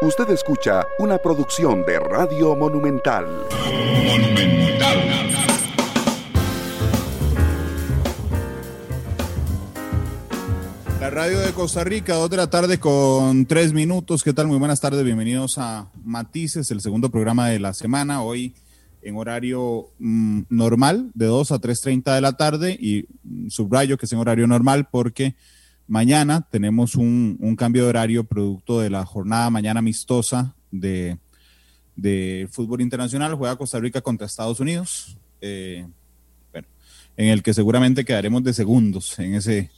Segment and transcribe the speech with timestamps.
[0.00, 3.26] Usted escucha una producción de Radio Monumental.
[11.00, 14.22] La radio de Costa Rica, dos de la tarde con tres minutos.
[14.22, 14.46] ¿Qué tal?
[14.46, 18.22] Muy buenas tardes, bienvenidos a Matices, el segundo programa de la semana.
[18.22, 18.54] Hoy
[19.02, 24.06] en horario mm, normal, de 2 a 3.30 de la tarde, y mm, subrayo que
[24.06, 25.34] es en horario normal porque
[25.88, 31.16] Mañana tenemos un, cambio de horario producto de la jornada mañana amistosa de,
[32.50, 33.34] fútbol internacional.
[33.34, 35.16] Juega Costa Rica contra Estados Unidos.
[35.40, 35.86] Eh,
[36.52, 36.68] bueno,
[37.16, 39.70] en el que seguramente quedaremos de segundos en ese,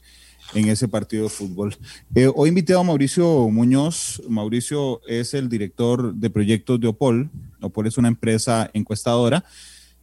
[0.52, 1.76] en ese partido de fútbol.
[2.12, 4.20] Eh, hoy invité a Mauricio Muñoz.
[4.28, 7.30] Mauricio es el director de proyectos de Opol.
[7.60, 9.44] Opol es una empresa encuestadora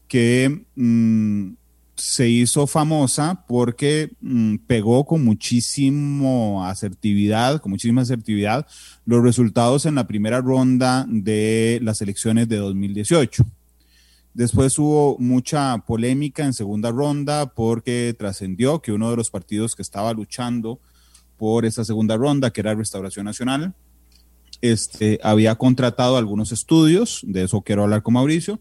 [0.08, 1.52] que mm,
[1.98, 8.68] se hizo famosa porque mm, pegó con muchísima asertividad, con muchísima asertividad
[9.06, 13.45] los resultados en la primera ronda de las elecciones de 2018.
[14.34, 19.82] Después hubo mucha polémica en segunda ronda porque trascendió que uno de los partidos que
[19.82, 20.80] estaba luchando
[21.38, 23.73] por esa segunda ronda, que era Restauración Nacional,
[24.61, 28.59] este, había contratado algunos estudios, de eso quiero hablar con Mauricio,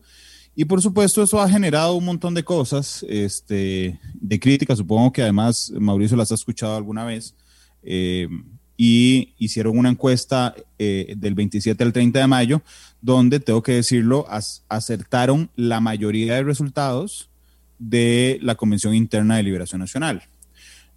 [0.59, 5.21] y por supuesto eso ha generado un montón de cosas, este, de críticas, supongo que
[5.21, 7.35] además Mauricio las ha escuchado alguna vez,
[7.83, 8.27] eh,
[8.79, 12.63] y hicieron una encuesta eh, del 27 al 30 de mayo,
[13.03, 14.27] donde, tengo que decirlo,
[14.69, 17.29] acertaron la mayoría de resultados
[17.79, 20.23] de la Convención Interna de Liberación Nacional.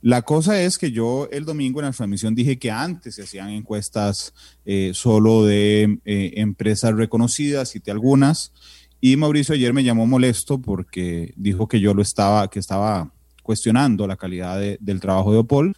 [0.02, 3.50] La cosa es que yo el domingo en la transmisión dije que antes se hacían
[3.50, 4.34] encuestas
[4.66, 8.54] eh, solo de empresas reconocidas, cité algunas,
[9.02, 14.06] y Mauricio ayer me llamó molesto porque dijo que yo lo estaba, que estaba cuestionando
[14.08, 15.73] la calidad del trabajo de Opol.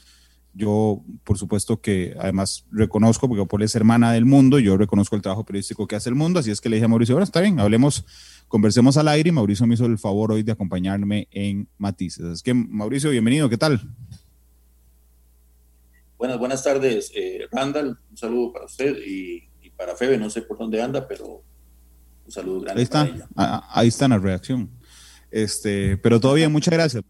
[0.53, 5.21] Yo, por supuesto que además reconozco, porque Opol es hermana del mundo, yo reconozco el
[5.21, 7.39] trabajo periodístico que hace el mundo, así es que le dije a Mauricio, bueno, está
[7.39, 8.03] bien, hablemos,
[8.47, 12.25] conversemos al aire y Mauricio me hizo el favor hoy de acompañarme en Matices.
[12.25, 13.79] Es que, Mauricio, bienvenido, ¿qué tal?
[16.17, 19.47] Buenas, buenas tardes, eh, Randall, un saludo para usted y
[19.77, 21.43] para Febe, no sé por dónde anda, pero
[22.31, 22.79] un saludo grande.
[22.79, 24.69] Ahí está, ah, ahí está la reacción.
[25.29, 27.03] Este, pero todavía muchas gracias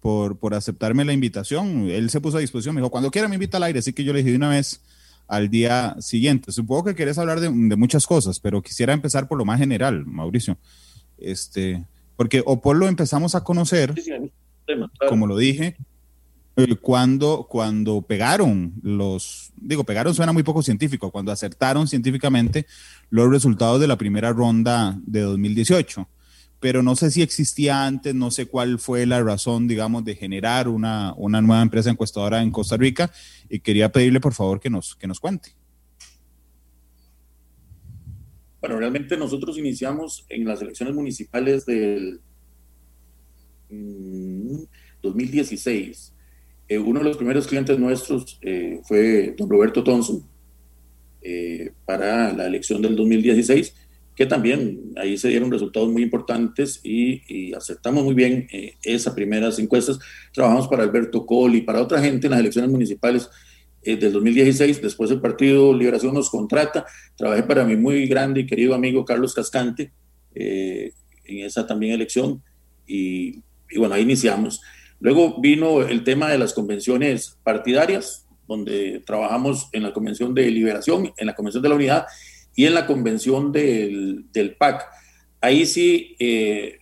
[0.00, 1.88] por, por, aceptarme la invitación.
[1.90, 4.04] Él se puso a disposición, me dijo, cuando quiera me invita al aire, así que
[4.04, 4.82] yo le dije de una vez
[5.28, 6.52] al día siguiente.
[6.52, 10.58] Supongo que querés hablar de, muchas cosas, pero quisiera empezar por lo más general, Mauricio.
[11.18, 11.84] Este,
[12.16, 13.94] porque Opol lo empezamos a conocer,
[15.08, 15.76] como lo dije,
[16.80, 22.66] cuando, cuando pegaron los, digo, pegaron suena muy poco científico, cuando acertaron científicamente
[23.08, 26.08] los resultados de la primera ronda de 2018.
[26.58, 30.68] Pero no sé si existía antes, no sé cuál fue la razón, digamos, de generar
[30.68, 33.10] una, una nueva empresa encuestadora en Costa Rica
[33.48, 35.54] y quería pedirle, por favor, que nos, que nos cuente.
[38.60, 42.20] Bueno, realmente nosotros iniciamos en las elecciones municipales del
[45.00, 46.19] 2016 mm,
[46.70, 50.22] eh, uno de los primeros clientes nuestros eh, fue don Roberto Thompson
[51.20, 53.74] eh, para la elección del 2016,
[54.14, 58.46] que también ahí se dieron resultados muy importantes y, aceptamos muy bien
[58.84, 59.98] esas primeras encuestas.
[60.32, 63.28] Trabajamos para Alberto Col y para otra gente en las elecciones municipales
[63.82, 64.80] del 2016.
[64.80, 66.86] Después el Partido Liberación nos contrata.
[67.16, 69.90] Trabajé para mi muy grande y querido amigo Carlos Cascante
[70.34, 70.92] en
[71.24, 72.40] esa también elección
[72.86, 74.60] y, y bueno, ahí iniciamos.
[75.00, 81.12] Luego vino el tema de las convenciones partidarias, donde trabajamos en la Convención de Liberación,
[81.16, 82.06] en la Convención de la Unidad
[82.54, 84.86] y en la Convención del, PAC.
[85.40, 86.80] Ahí sí, eh,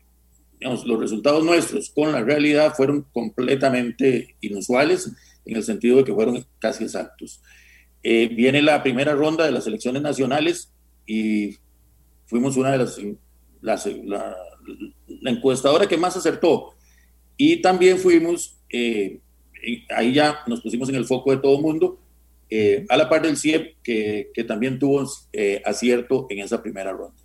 [0.60, 5.12] los resultados nuestros con la realidad fueron completamente inusuales,
[5.44, 7.40] en el sentido de que fueron casi exactos.
[8.02, 10.72] Eh, viene la primera ronda de las elecciones nacionales
[11.06, 11.56] y
[12.26, 12.98] fuimos una de las,
[13.60, 16.74] la encuestadora que más acertó
[17.40, 19.20] y también fuimos, eh,
[19.96, 22.00] ahí ya nos pusimos en el foco de todo el mundo,
[22.50, 26.92] eh, a la par del CIEP, que, que también tuvo eh, acierto en esa primera
[26.92, 27.16] ronda.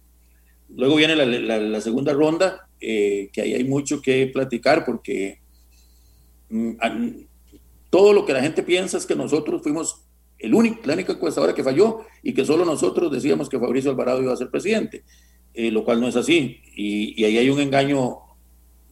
[0.69, 5.39] Luego viene la, la, segunda ronda, que ahí hay mucho que platicar porque
[6.50, 6.71] mm,
[7.89, 10.04] todo lo que la gente piensa es que nosotros fuimos
[10.39, 14.21] el único, la única encuestadora que falló y que solo nosotros decíamos que Fabricio Alvarado
[14.21, 15.04] iba a ser presidente,
[15.54, 16.59] lo cual no es así.
[16.75, 18.22] Y, y ahí hay un engaño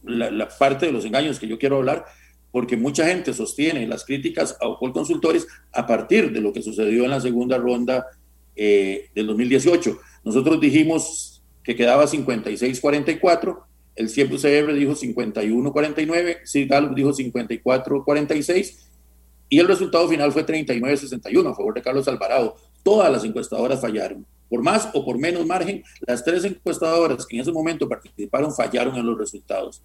[0.04, 2.04] la, parte de los engaños que yo quiero hablar,
[2.50, 7.04] porque mucha gente sostiene las críticas a Opol Consultores a partir de lo que sucedió
[7.04, 8.06] en la segunda ronda
[8.54, 9.98] eh, del 2018.
[10.24, 13.62] Nosotros dijimos que quedaba 56-44,
[13.94, 18.76] el CIEP-UCR dijo 51-49, CIGALUP dijo 54-46,
[19.48, 22.56] y el resultado final fue 39-61 a favor de Carlos Alvarado.
[22.82, 24.26] todas las encuestadoras fallaron.
[24.52, 28.94] Por más o por menos margen, las tres encuestadoras que en ese momento participaron fallaron
[28.96, 29.82] en los resultados.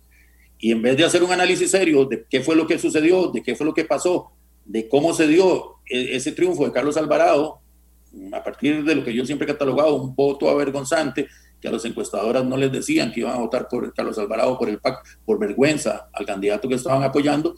[0.59, 3.41] Y en vez de hacer un análisis serio de qué fue lo que sucedió, de
[3.41, 4.33] qué fue lo que pasó,
[4.65, 7.61] de cómo se dio e-, ese triunfo de Carlos Alvarado,
[8.33, 11.29] a partir de lo que yo siempre he catalogado, un voto avergonzante,
[11.61, 14.67] que a las encuestadoras no les decían que iban a votar por Carlos Alvarado, por
[14.67, 17.55] el PAC, por vergüenza al candidato que estaban apoyando,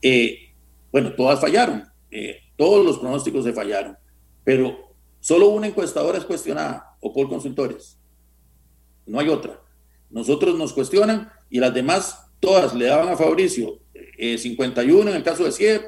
[0.00, 0.54] eh,
[0.92, 3.98] bueno, todas fallaron, eh, todos los pronósticos se fallaron,
[4.44, 4.83] pero
[5.24, 7.98] solo una encuestadora es cuestionada, o por consultores,
[9.06, 9.58] no hay otra.
[10.10, 13.80] Nosotros nos cuestionan y las demás todas le daban a Fabricio
[14.18, 15.82] 51 eh, en el caso de CIEP,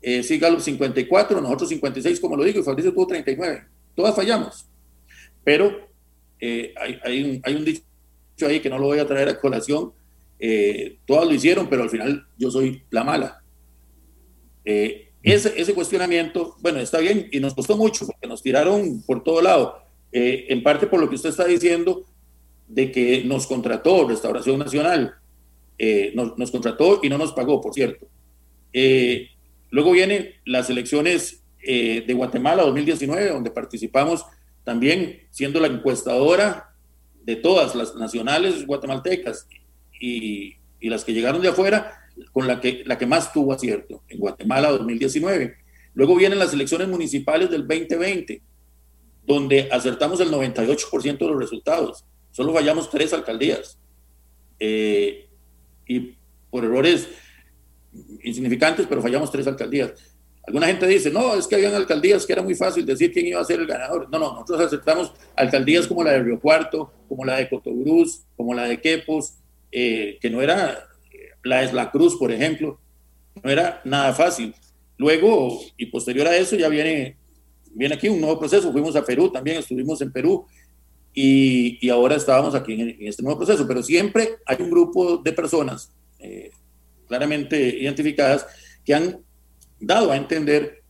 [0.00, 3.66] eh, 54, nosotros 56, como lo digo, y Fabricio tuvo 39.
[3.94, 4.66] Todas fallamos.
[5.44, 5.86] Pero
[6.40, 6.72] eh,
[7.04, 7.82] hay, un, hay, un, dicho
[8.46, 9.92] ahí que no lo voy a traer a colación.
[10.38, 13.42] Eh, todas lo hicieron, pero al final yo soy la mala.
[14.64, 19.42] Eh, ese, cuestionamiento, bueno, está bien y nos costó mucho porque nos tiraron por todo
[19.42, 19.82] lado.
[20.12, 22.04] en parte por lo que usted está diciendo
[22.66, 25.14] de que nos contrató Restauración Nacional,
[26.14, 28.06] nos, nos, contrató y no nos pagó, por cierto.
[29.70, 34.24] luego vienen las elecciones de Guatemala 2019, donde participamos
[34.68, 36.74] también siendo la encuestadora
[37.22, 39.46] de todas las nacionales guatemaltecas
[39.98, 41.97] y, las que llegaron de afuera,
[42.32, 45.56] con la que, la que más tuvo acierto en Guatemala 2019.
[45.94, 48.42] Luego vienen las elecciones municipales del 2020,
[49.26, 52.04] donde acertamos el 98% de los resultados.
[52.30, 53.78] Solo fallamos tres alcaldías.
[54.60, 55.28] Eh,
[55.86, 56.14] y
[56.50, 57.08] por errores
[58.22, 59.92] insignificantes, pero fallamos tres alcaldías.
[60.46, 63.40] Alguna gente dice, no, es que habían alcaldías que era muy fácil decir quién iba
[63.40, 64.08] a ser el ganador.
[64.10, 68.54] No, no, nosotros aceptamos alcaldías como la de Río Cuarto, como la de Cotobruz, como
[68.54, 69.34] la de Quepos,
[69.70, 70.87] eh, que no era
[71.48, 72.78] la de La Cruz, por ejemplo,
[73.42, 74.54] no era nada fácil.
[74.96, 77.16] Luego, y posterior a eso, ya viene,
[77.72, 78.72] viene aquí un nuevo proceso.
[78.72, 80.46] Fuimos a Perú también, estuvimos en Perú
[81.14, 83.66] y, y ahora estábamos aquí en, este nuevo proceso.
[83.66, 86.50] Pero siempre hay un grupo de personas eh,
[87.06, 88.46] claramente identificadas
[88.84, 89.20] que han
[89.80, 90.82] dado a entender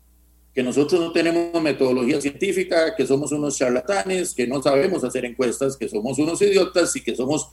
[0.55, 5.77] que nosotros no tenemos metodología científica, que somos unos charlatanes, que no sabemos hacer encuestas,
[5.77, 7.51] que somos unos idiotas y que somos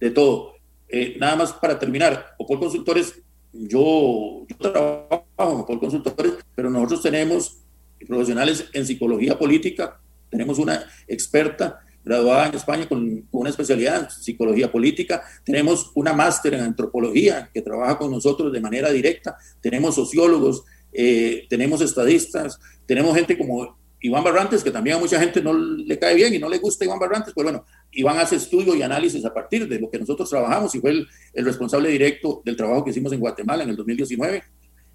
[0.00, 0.55] de todo.
[0.88, 3.14] Eh, nada más para terminar, Opol Consultores,
[3.52, 7.58] yo, yo trabajo en Opol Consultores, pero nosotros tenemos
[8.06, 10.00] profesionales en psicología política,
[10.30, 16.54] tenemos una experta graduada en España con, una especialidad en psicología política, tenemos una máster
[16.54, 23.14] en antropología que trabaja con nosotros de manera directa, tenemos sociólogos, eh, tenemos estadistas, tenemos
[23.16, 26.48] gente como Iván Barrantes, que también a mucha gente no le cae bien y no
[26.48, 29.90] le gusta Iván Barrantes, pues bueno, Iván hace estudio y análisis a partir de lo
[29.90, 33.64] que nosotros trabajamos y fue el, el responsable directo del trabajo que hicimos en Guatemala
[33.64, 34.44] en el 2019.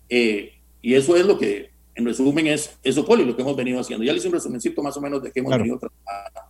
[0.08, 3.82] Eh, y eso es lo que, en resumen, es eso, Poli, lo que hemos venido
[3.82, 4.06] haciendo.
[4.06, 6.42] Ya le hice un resumencito más o menos de qué hemos venido trabajando.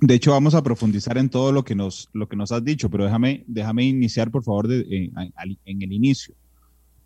[0.00, 2.90] De hecho, vamos a profundizar en todo lo que nos, lo que nos has dicho,
[2.90, 5.12] pero déjame, déjame iniciar, por favor, de, en,
[5.64, 6.34] en el inicio.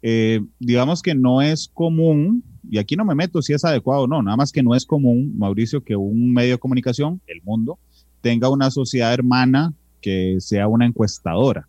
[0.01, 4.07] Eh, digamos que no es común, y aquí no me meto si es adecuado o
[4.07, 7.79] no, nada más que no es común, Mauricio, que un medio de comunicación, el mundo,
[8.21, 11.69] tenga una sociedad hermana que sea una encuestadora.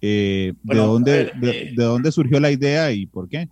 [0.00, 3.48] Eh, ¿de, dónde, eh, de, dónde surgió la idea y por qué?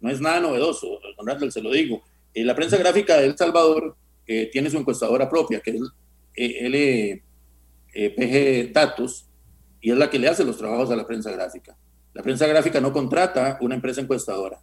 [0.00, 2.02] no es nada novedoso, don Randall, se lo digo.
[2.34, 3.96] la prensa gráfica de El Salvador
[4.52, 7.22] tiene su encuestadora propia, que es
[7.94, 9.28] LPG Datos,
[9.80, 11.76] y es la que le hace los trabajos a la prensa gráfica.
[12.14, 14.60] La prensa gráfica no contrata una empresa encuestadora.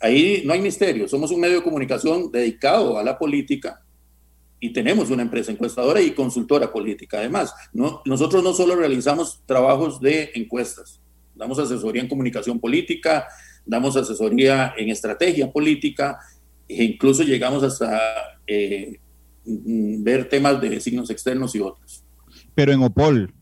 [0.00, 1.08] Ahí no hay misterio.
[1.08, 3.82] Somos un medio de comunicación dedicado a la política
[4.60, 7.18] y tenemos una empresa encuestadora y consultora política.
[7.18, 11.00] Además, no, nosotros no solo realizamos trabajos de encuestas,
[11.34, 13.26] damos asesoría en comunicación política,
[13.64, 16.18] damos asesoría en estrategia política
[16.68, 18.00] e incluso llegamos hasta
[18.46, 18.98] eh,
[19.44, 22.04] ver temas de signos externos y otros.
[22.54, 23.32] Pero en OPOL,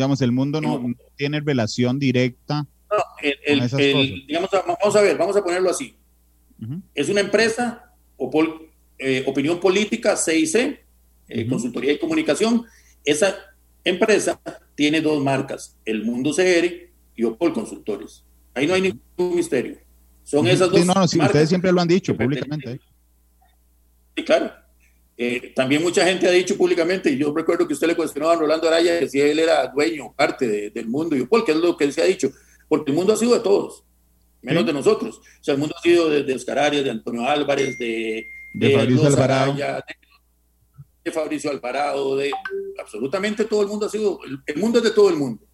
[0.00, 0.82] Digamos, el mundo no,
[1.16, 2.66] tiene relación directa.
[2.90, 5.94] No, el, el, digamos, vamos a ver, vamos a ponerlo así.
[6.94, 8.68] Es una empresa, Opol,
[8.98, 10.80] eh, Opinión Política, CIC,
[11.28, 12.66] eh, Consultoría y Comunicación.
[13.04, 13.34] Esa
[13.84, 14.40] empresa
[14.74, 18.24] tiene dos marcas, El Mundo CR y Opol Consultores.
[18.52, 19.78] Ahí no hay ningún misterio.
[20.24, 20.84] Son esas dos.
[20.84, 22.80] no, no, si ustedes siempre lo han dicho públicamente.
[24.16, 24.52] Sí, claro.
[25.16, 28.36] Eh, también mucha gente ha dicho públicamente, y yo recuerdo que usted le cuestionó a
[28.36, 31.76] Rolando Araya que si él era dueño, parte del mundo, y ¿por qué es lo
[31.76, 32.32] que él se ha dicho?
[32.70, 33.82] Porque el mundo ha sido de todos,
[34.42, 35.18] menos de nosotros.
[35.18, 38.24] O sea, el mundo ha sido de, de Oscar Arias, de Antonio Álvarez, de,
[38.54, 39.54] de, Fabricio Alvarado.
[41.04, 42.30] de, Fabricio Alvarado, de
[42.80, 45.44] absolutamente todo el mundo ha sido, el, mundo es de todo el mundo.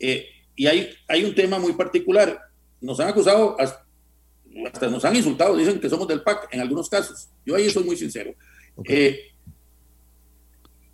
[0.00, 2.40] Eh, y hay, hay un tema muy particular.
[2.80, 7.28] Nos han acusado, hasta nos han insultado, dicen que somos del PAC en algunos casos.
[7.44, 8.34] Yo ahí soy muy sincero.
[8.82, 9.30] Eh,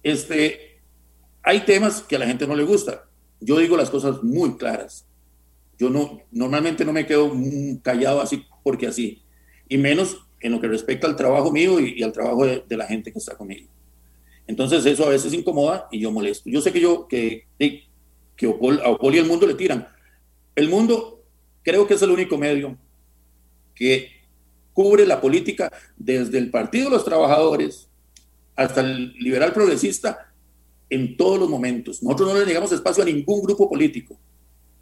[0.02, 0.82] este,
[1.42, 3.08] hay temas que a la gente no le gusta.
[3.40, 5.06] Yo digo las cosas muy claras.
[5.82, 7.32] Yo no, normalmente no me quedo
[7.82, 9.20] callado así porque así,
[9.68, 13.12] y menos en lo que respecta al trabajo mío y, al trabajo de, la gente
[13.12, 13.68] que está conmigo.
[14.46, 16.48] Entonces eso a veces incomoda y yo molesto.
[16.48, 19.88] Yo sé que yo, que, que a Opol y el mundo le tiran.
[20.54, 21.24] El mundo
[21.64, 22.78] creo que es el único medio
[23.74, 24.08] que
[24.72, 27.88] cubre la política desde el Partido de los Trabajadores
[28.54, 30.32] hasta el liberal progresista
[30.90, 32.04] en todos los momentos.
[32.04, 34.16] Nosotros no le negamos espacio a ningún grupo político,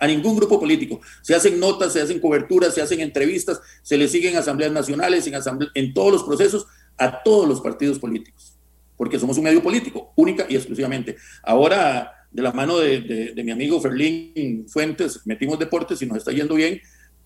[0.01, 1.01] a ningún grupo político.
[1.23, 5.35] Se hacen notas, se hacen coberturas, se hacen entrevistas, se le siguen asambleas nacionales, en,
[5.75, 6.67] en todos los procesos,
[6.97, 8.59] a todos los partidos políticos,
[8.97, 11.17] porque somos un medio político, única y exclusivamente.
[11.43, 16.55] Ahora, de la mano de, mi amigo Ferlín Fuentes, metimos deportes y nos está yendo
[16.55, 16.81] bien,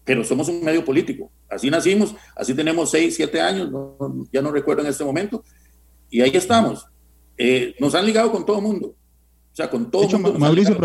[0.04, 1.30] pero somos un medio político.
[1.48, 3.70] Así nacimos, así tenemos seis, siete años,
[4.32, 5.44] ya no recuerdo en este momento,
[6.10, 6.86] y ahí estamos.
[7.36, 8.88] Eh, nos han ligado con todo el mundo.
[8.88, 10.38] O sea, con todo el mundo.
[10.38, 10.76] Mauricio,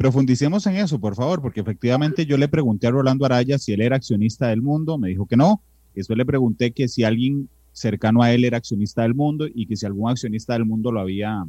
[0.00, 3.82] profundicemos en eso, por favor, porque efectivamente yo le pregunté a Rolando Araya si él
[3.82, 5.62] era accionista del mundo, me dijo que no.
[5.94, 9.76] Después le pregunté que si alguien cercano a él era accionista del mundo y que
[9.76, 11.44] si algún accionista del mundo lo había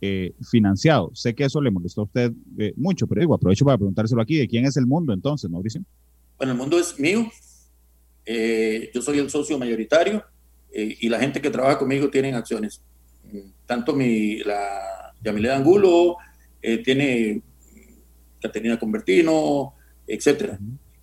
[0.00, 1.12] eh, financiado.
[1.14, 4.38] Sé que eso le molestó a usted eh, mucho, pero digo, aprovecho para preguntárselo aquí,
[4.38, 5.84] ¿de quién es el mundo entonces, Mauricio?
[6.38, 7.30] Bueno, el mundo es mío.
[8.92, 10.24] yo soy el socio mayoritario.
[10.72, 12.82] Eh, y la gente que trabaja conmigo tienen acciones.
[13.66, 16.16] Tanto mi, la Yamile Angulo,
[16.62, 17.42] eh, tiene
[18.42, 19.74] Caterina Convertino,
[20.06, 20.58] etcétera.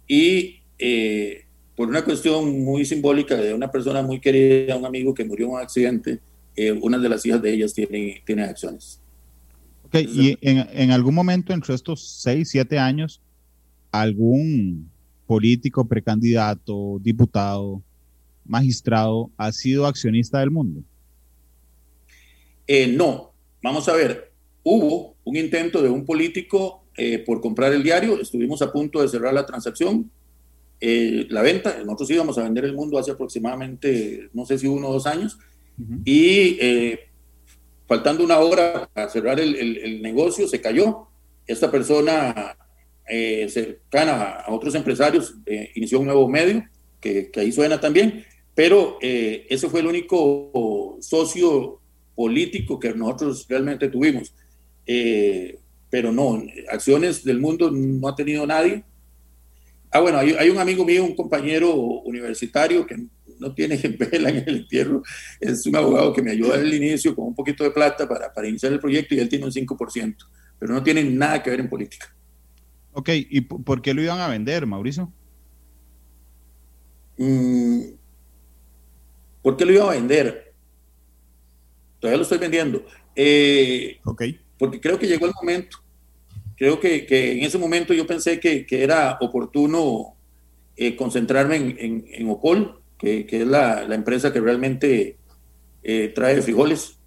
[0.07, 5.23] Y eh, por una cuestión muy simbólica de una persona muy querida, un amigo que
[5.23, 6.19] murió en un accidente,
[6.81, 8.99] una de las hijas de ellas tiene, tiene acciones.
[9.85, 13.21] Ok, y en, en, algún momento entre estos seis, siete años,
[13.91, 14.91] algún
[15.25, 17.81] político, precandidato, diputado,
[18.49, 20.81] magistrado ha sido accionista del mundo?
[22.65, 23.31] Eh, no,
[23.61, 24.31] vamos a ver,
[24.63, 29.07] hubo un intento de un político eh, por comprar el diario, estuvimos a punto de
[29.07, 30.11] cerrar la transacción,
[30.81, 34.89] eh, la venta, nosotros íbamos a vender el mundo hace aproximadamente, no sé si uno
[34.89, 35.37] o dos años,
[36.03, 36.59] y
[37.87, 41.07] faltando una hora para cerrar el, negocio, se cayó.
[41.47, 42.57] Esta persona
[43.47, 45.35] cercana a otros empresarios
[45.75, 46.65] inició un nuevo medio,
[46.99, 48.25] que, que ahí suena también,
[48.59, 51.79] pero eh, ese fue el único socio
[52.13, 54.33] político que nosotros realmente tuvimos.
[54.85, 55.57] Eh,
[55.89, 56.41] pero no,
[56.71, 58.83] acciones del mundo no ha tenido nadie.
[59.91, 62.95] Ah, bueno, hay, un amigo mío, un compañero universitario que
[63.39, 63.77] no tiene
[64.11, 65.01] vela en el entierro,
[65.39, 68.47] es un abogado que me ayuda al inicio con un poquito de plata para, para
[68.47, 70.15] iniciar el proyecto y él tiene un 5%,
[70.59, 72.13] pero no tiene nada que ver en política.
[72.93, 75.11] Ok, ¿y por qué lo iban a vender, Mauricio?
[77.17, 77.81] Mm,
[79.41, 80.53] ¿Por qué lo iba a vender?
[81.99, 82.85] Todavía lo estoy vendiendo.
[83.15, 83.99] Eh,
[84.59, 85.77] porque creo que llegó el momento.
[86.57, 90.17] Creo que, en ese momento yo pensé que, era oportuno
[90.75, 95.17] eh, concentrarme en, Opol, que, es la, empresa que realmente
[95.81, 96.97] eh, trae frijoles.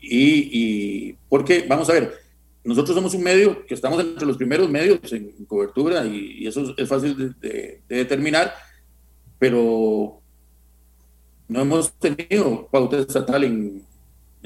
[0.00, 2.14] Y, porque, vamos a ver,
[2.62, 6.88] nosotros somos un medio que estamos entre los primeros medios en, cobertura y, eso es,
[6.88, 8.54] fácil de, determinar,
[9.36, 10.22] pero
[11.48, 13.84] no hemos tenido pauta estatal en,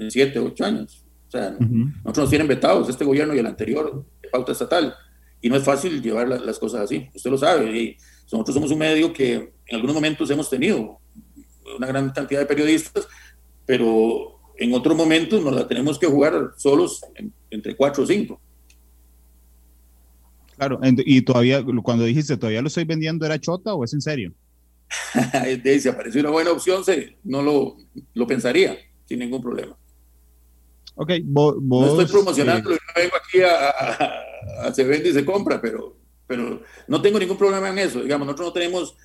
[0.08, 1.04] siete, ocho años.
[1.30, 4.92] O sea, nosotros nos tienen vetados, este gobierno y el anterior, de pauta estatal.
[5.40, 7.70] Y no es fácil llevar las cosas así, usted lo sabe.
[7.80, 7.96] Y
[8.32, 10.98] nosotros somos un medio que en algunos momentos hemos tenido
[11.76, 13.06] una gran cantidad de periodistas,
[13.64, 17.00] pero en otros momentos nos la tenemos que jugar solos
[17.48, 18.40] entre cuatro o cinco.
[20.56, 24.32] Claro, y todavía, cuando dijiste, ¿todavía lo estoy vendiendo, era chota o es en serio?
[25.80, 27.76] si aparece una buena opción, se, no lo,
[28.14, 29.76] lo pensaría sin ningún problema.
[30.94, 35.24] Ok, vos, no estoy promocionando, eh, no vengo aquí a, a, se vende y se
[35.24, 38.02] compra, pero, pero no tengo ningún problema en eso.
[38.02, 38.96] Digamos, nosotros no tenemos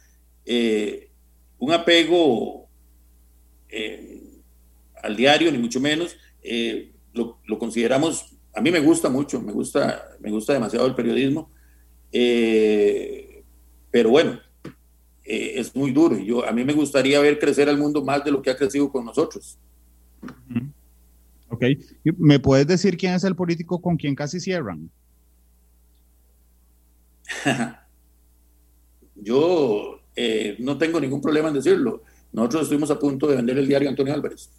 [0.45, 1.09] eh,
[1.59, 2.67] un apego
[3.69, 4.41] eh,
[5.01, 6.17] al diario, ni mucho menos.
[7.13, 11.49] Lo, lo, consideramos, a mí me gusta mucho, me gusta, me gusta demasiado el periodismo.
[13.91, 14.39] pero bueno,
[15.25, 16.17] eh, es muy duro.
[16.17, 18.57] Y yo, a mí me gustaría ver crecer al mundo más de lo que ha
[18.57, 19.57] crecido con nosotros.
[21.49, 21.63] Ok.
[22.17, 24.89] ¿Me puedes decir quién es el político con quien casi cierran?
[29.15, 32.03] yo eh, no tengo ningún problema en decirlo.
[32.31, 34.49] Nosotros estuvimos a punto de vender el diario Antonio Álvarez.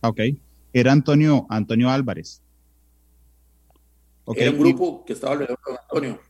[0.00, 0.20] Ok.
[0.72, 2.42] Era Antonio, Antonio Álvarez.
[4.34, 6.20] Era un grupo que estaba alrededor de Antonio.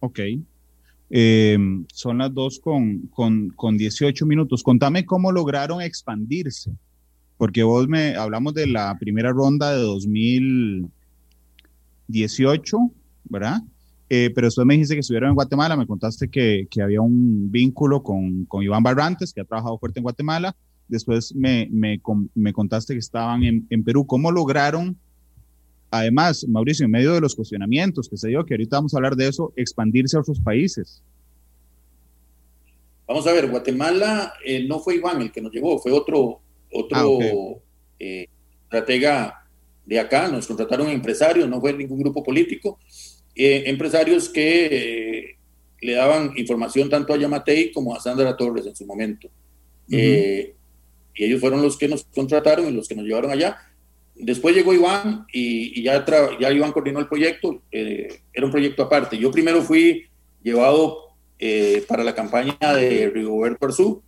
[0.00, 0.20] Ok.
[1.10, 4.62] Em, son las dos con, con, con 18 minutos.
[4.62, 6.72] Contame cómo lograron expandirse,
[7.36, 12.78] porque vos me hablamos de la primera ronda de 2018,
[13.24, 13.62] ¿verdad?
[14.10, 17.50] Eh, pero después me dijiste que estuvieron en Guatemala, me contaste que, que había un
[17.50, 20.56] vínculo con, con, Iván Barrantes, que ha trabajado fuerte en Guatemala.
[20.88, 22.00] Después me, me,
[22.34, 24.06] me contaste que estaban en, en, Perú.
[24.06, 24.96] ¿Cómo lograron,
[25.90, 29.16] además, Mauricio, en medio de los cuestionamientos que se dio, que ahorita vamos a hablar
[29.16, 31.02] de eso, expandirse a otros países?
[33.06, 36.40] Vamos a ver, Guatemala eh, no fue Iván el que nos llevó, fue otro,
[36.70, 37.32] otro ah, okay.
[37.98, 38.28] eh,
[38.64, 39.46] estratega
[39.86, 40.28] de acá.
[40.28, 42.78] Nos contrataron empresarios, no fue ningún grupo político
[43.34, 45.36] eh, empresarios que
[45.80, 49.28] le daban información tanto a Yamatei como a Sandra Torres en su momento.
[49.90, 50.54] eh,
[51.14, 53.56] y ellos fueron los que nos contrataron y los que nos llevaron allá.
[54.20, 56.04] Después llegó Iván y, y ya,
[56.50, 57.62] Iván coordinó el proyecto.
[57.70, 59.16] Eh, era un proyecto aparte.
[59.16, 60.06] Yo primero fui
[60.42, 64.02] llevado eh, para la campaña de Rigoberto Arzú,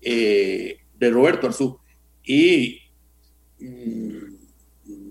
[0.00, 1.78] eh, de Roberto Arzú.
[2.24, 2.80] Y
[3.60, 4.34] mmm,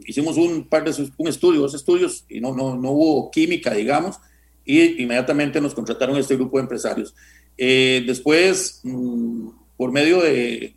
[0.06, 4.17] hicimos un par de un estudio, dos estudios, y no, no, no hubo química, digamos,
[4.65, 7.15] y inmediatamente nos contrataron este grupo de empresarios.
[7.56, 10.75] Después, mmm, por medio de,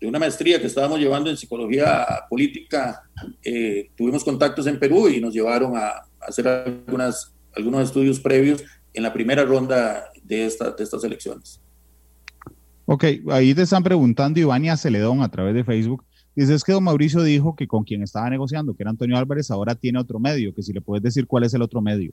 [0.00, 3.02] de, una maestría que estábamos llevando en psicología política,
[3.42, 8.62] eh, tuvimos contactos en Perú y nos llevaron a, a, hacer algunas, algunos estudios previos
[8.92, 11.60] en la primera ronda de, esta, de estas elecciones.
[12.86, 16.04] Ok, ahí te están preguntando Ivania Celedón a través de Facebook
[16.38, 19.50] Dice, es que don Mauricio dijo que con quien estaba negociando, que era Antonio Álvarez,
[19.50, 22.12] ahora tiene otro medio, que si le puedes decir cuál es el otro medio.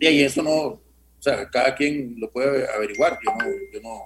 [0.00, 0.80] Y eso no, o
[1.18, 4.04] sea, cada quien lo puede averiguar, yo no, yo no,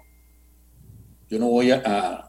[1.31, 2.29] yo no voy a,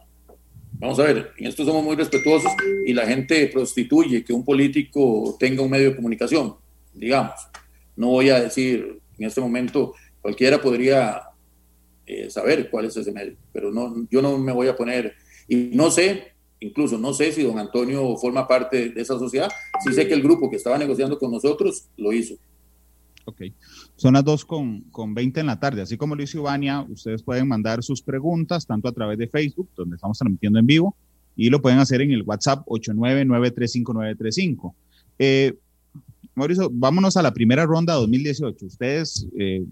[0.73, 2.51] vamos a ver, en esto somos muy respetuosos
[2.85, 6.55] y la gente prostituye que un político tenga un medio de comunicación,
[6.93, 7.35] digamos.
[7.95, 11.23] No voy a decir, en este momento cualquiera podría
[12.05, 15.15] eh, saber cuál es ese medio, pero no, yo no me voy a poner
[15.47, 19.49] y no sé, incluso no sé si don Antonio forma parte de esa sociedad,
[19.83, 22.35] sí sé que el grupo que estaba negociando con nosotros lo hizo.
[23.25, 23.41] Ok,
[24.01, 27.21] son las 2 con, con 20 en la tarde, así como lo hizo Ivania, ustedes
[27.21, 30.95] pueden mandar sus preguntas tanto a través de Facebook, donde estamos transmitiendo en vivo,
[31.35, 34.73] y lo pueden hacer en el WhatsApp 899-35935.
[35.19, 35.53] Eh,
[36.33, 38.65] Mauricio, vámonos a la primera ronda 2018.
[38.65, 39.63] Ustedes eh,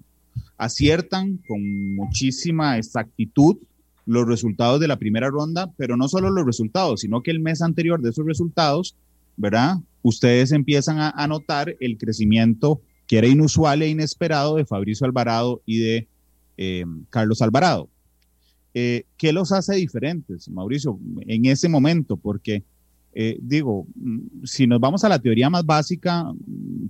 [0.59, 3.57] aciertan con muchísima exactitud
[4.05, 7.63] los resultados de la primera ronda, pero no solo los resultados, sino que el mes
[7.63, 8.95] anterior de esos resultados,
[9.37, 9.77] ¿verdad?
[10.03, 15.63] Ustedes empiezan a, a notar el crecimiento que era inusual e inesperado de Fabricio Alvarado
[15.65, 16.07] y de
[16.57, 17.89] eh, Carlos Alvarado.
[18.75, 22.17] Eh, ¿Qué los hace diferentes, Mauricio, en ese momento?
[22.17, 22.61] Porque,
[23.15, 23.87] eh, digo,
[24.43, 26.31] si nos vamos a la teoría más básica,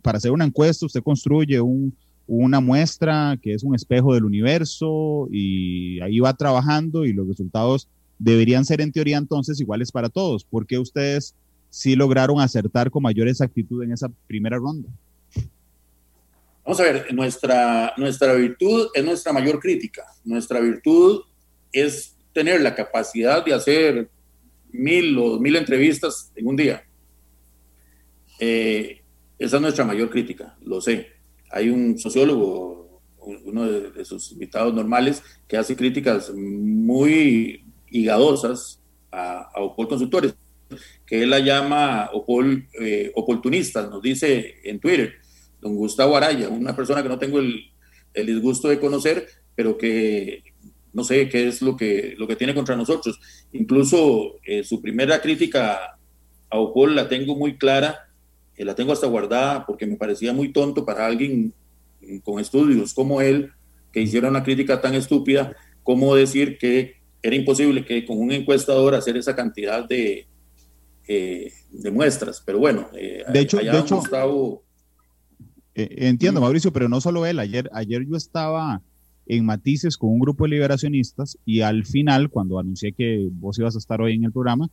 [0.01, 1.95] para hacer una encuesta, usted construye un,
[2.27, 7.87] una muestra que es un espejo del universo y ahí va trabajando y los resultados
[8.17, 10.43] deberían ser en teoría entonces iguales para todos.
[10.43, 11.33] ¿Por qué ustedes
[11.69, 14.89] sí lograron acertar con mayor exactitud en esa primera ronda?
[16.69, 20.03] Vamos a ver, nuestra, nuestra virtud es nuestra mayor crítica.
[20.23, 21.23] Nuestra virtud
[21.71, 24.07] es tener la capacidad de hacer
[24.71, 26.85] mil o mil entrevistas en un día.
[28.39, 29.01] Eh,
[29.39, 31.07] esa es nuestra mayor crítica, lo sé
[31.49, 38.79] hay un sociólogo, uno de, sus invitados normales, que hace críticas muy higadosas
[39.11, 40.35] a, a Opol Consultores,
[41.07, 45.15] que él la llama Opol eh, oportunista, nos dice en Twitter,
[45.61, 47.71] don Gustavo Araya, una persona que no tengo el,
[48.13, 50.43] el disgusto de conocer, pero que
[50.93, 53.19] no sé qué es lo que, lo que tiene contra nosotros.
[53.51, 55.97] Incluso eh, su primera crítica
[56.49, 58.09] a Opol la tengo muy clara
[58.59, 61.53] eh, la tengo hasta guardada porque me parecía muy tonto para alguien
[62.23, 63.51] con estudios como él,
[63.93, 68.95] que hiciera una crítica tan estúpida, como decir que era imposible que con un encuestador
[68.95, 70.27] hacer esa cantidad de,
[71.07, 72.43] eh, de muestras.
[72.45, 74.63] Pero bueno, de hecho, de hecho Gustavo...
[75.83, 77.39] eh, entiendo, Mauricio, pero no solo él.
[77.39, 78.81] Ayer, ayer yo estaba
[79.25, 83.75] en Matices con un grupo de liberacionistas y al final, cuando anuncié que vos ibas
[83.75, 84.69] a estar hoy en el programa,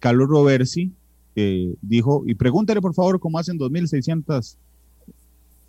[0.00, 0.92] Carlos Roversi
[1.36, 4.56] eh, dijo, y pregúntale por favor cómo hacen 2.600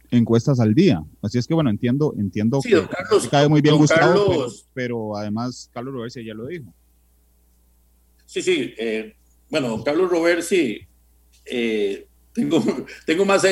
[0.09, 1.03] encuestas al día.
[1.21, 4.95] Así es que bueno, entiendo, entiendo sí, que Carlos, cae muy bien Gustavo, Carlos, pero,
[4.95, 6.73] pero, además Carlos Roversi ya lo dijo.
[8.25, 9.15] Sí, sí, eh,
[9.49, 10.79] bueno, Carlos Roversi,
[11.45, 12.07] eh,
[12.39, 13.43] tengo, tengo más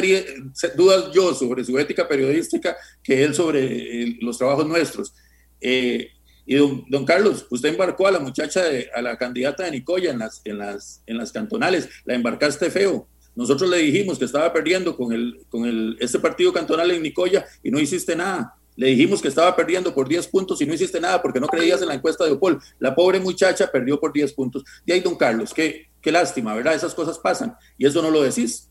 [0.76, 5.14] dudas yo sobre su ética periodística que él sobre eh, los trabajos nuestros.
[5.60, 6.10] Eh,
[6.46, 10.12] y don, don, Carlos, usted embarcó a la muchacha, de, a la candidata de Nicoya
[10.12, 13.08] en las, en, las, en las cantonales, la embarcaste feo.
[13.36, 17.46] Nosotros le dijimos que estaba perdiendo con, el, con el, este partido cantonal en Nicoya
[17.62, 18.56] y no hiciste nada.
[18.78, 21.82] Le dijimos que estaba perdiendo por 10 puntos y no hiciste nada porque no creías
[21.82, 22.62] en la encuesta de Opol.
[22.80, 24.64] La pobre muchacha perdió por 10 puntos.
[24.86, 26.76] Y ahí, don Carlos, qué, qué lástima, ¿verdad?
[26.76, 28.70] Esas cosas pasan y eso no lo decís.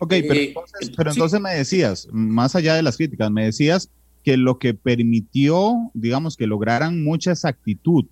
[0.00, 3.90] Ok, pero, eh, entonces, pero entonces me decías, más allá de las críticas, me decías
[4.24, 8.06] que lo que permitió, digamos, que lograran mucha exactitud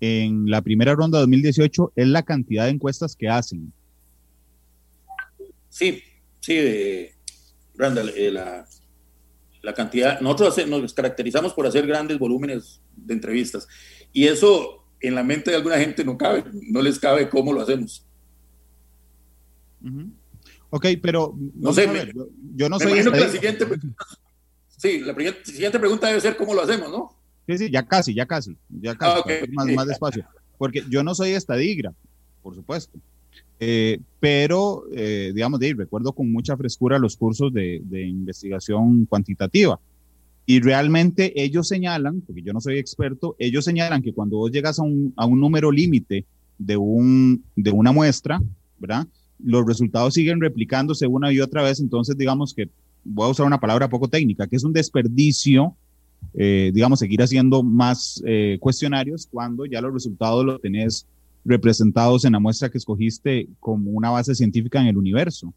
[0.00, 3.72] en la primera ronda de 2018 es la cantidad de encuestas que hacen.
[5.68, 6.02] Sí,
[6.40, 7.14] sí, eh,
[7.76, 8.66] Randall, eh, la,
[9.62, 13.68] la, cantidad, nosotros nos caracterizamos por hacer grandes volúmenes de entrevistas
[14.12, 17.60] y eso en la mente de alguna gente no cabe, no les cabe cómo lo
[17.60, 18.04] hacemos.
[20.70, 21.88] Ok, pero no sé,
[22.54, 23.66] yo, no soy la siguiente,
[24.76, 27.10] sí, la siguiente pregunta debe ser cómo lo hacemos, ¿no?
[27.48, 30.24] Sí, sí, ya casi, ya casi, ya casi, ah, más, más despacio,
[30.58, 31.96] porque yo no soy estadígrafo,
[32.42, 32.98] por supuesto.
[33.58, 39.78] Eh, pero, eh, digamos, de, recuerdo con mucha frescura los cursos de, de, investigación cuantitativa.
[40.46, 44.78] Y realmente ellos señalan, porque yo no soy experto, ellos señalan que cuando vos llegas
[44.78, 46.24] a un, a un número límite
[46.58, 48.40] de, un, de una muestra,
[48.78, 49.06] ¿verdad?
[49.44, 52.68] Los resultados siguen replicándose una y otra vez, entonces digamos que,
[53.04, 55.74] voy a usar una palabra poco técnica, que es un desperdicio,
[56.34, 58.22] eh, digamos, seguir haciendo más
[58.60, 61.06] cuestionarios cuando ya los resultados los tenés
[61.44, 65.52] representados en la muestra que escogiste como una base científica en el universo?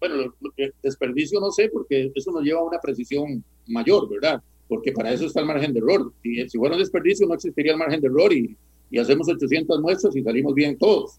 [0.00, 0.34] Bueno,
[0.82, 4.42] desperdicio no sé, porque eso nos lleva a una precisión mayor, ¿verdad?
[4.68, 6.12] Porque para eso está el margen de error.
[6.22, 8.56] Y si fuera un desperdicio, no existiría el margen de error y,
[8.90, 11.18] y hacemos 800 muestras y salimos bien todos.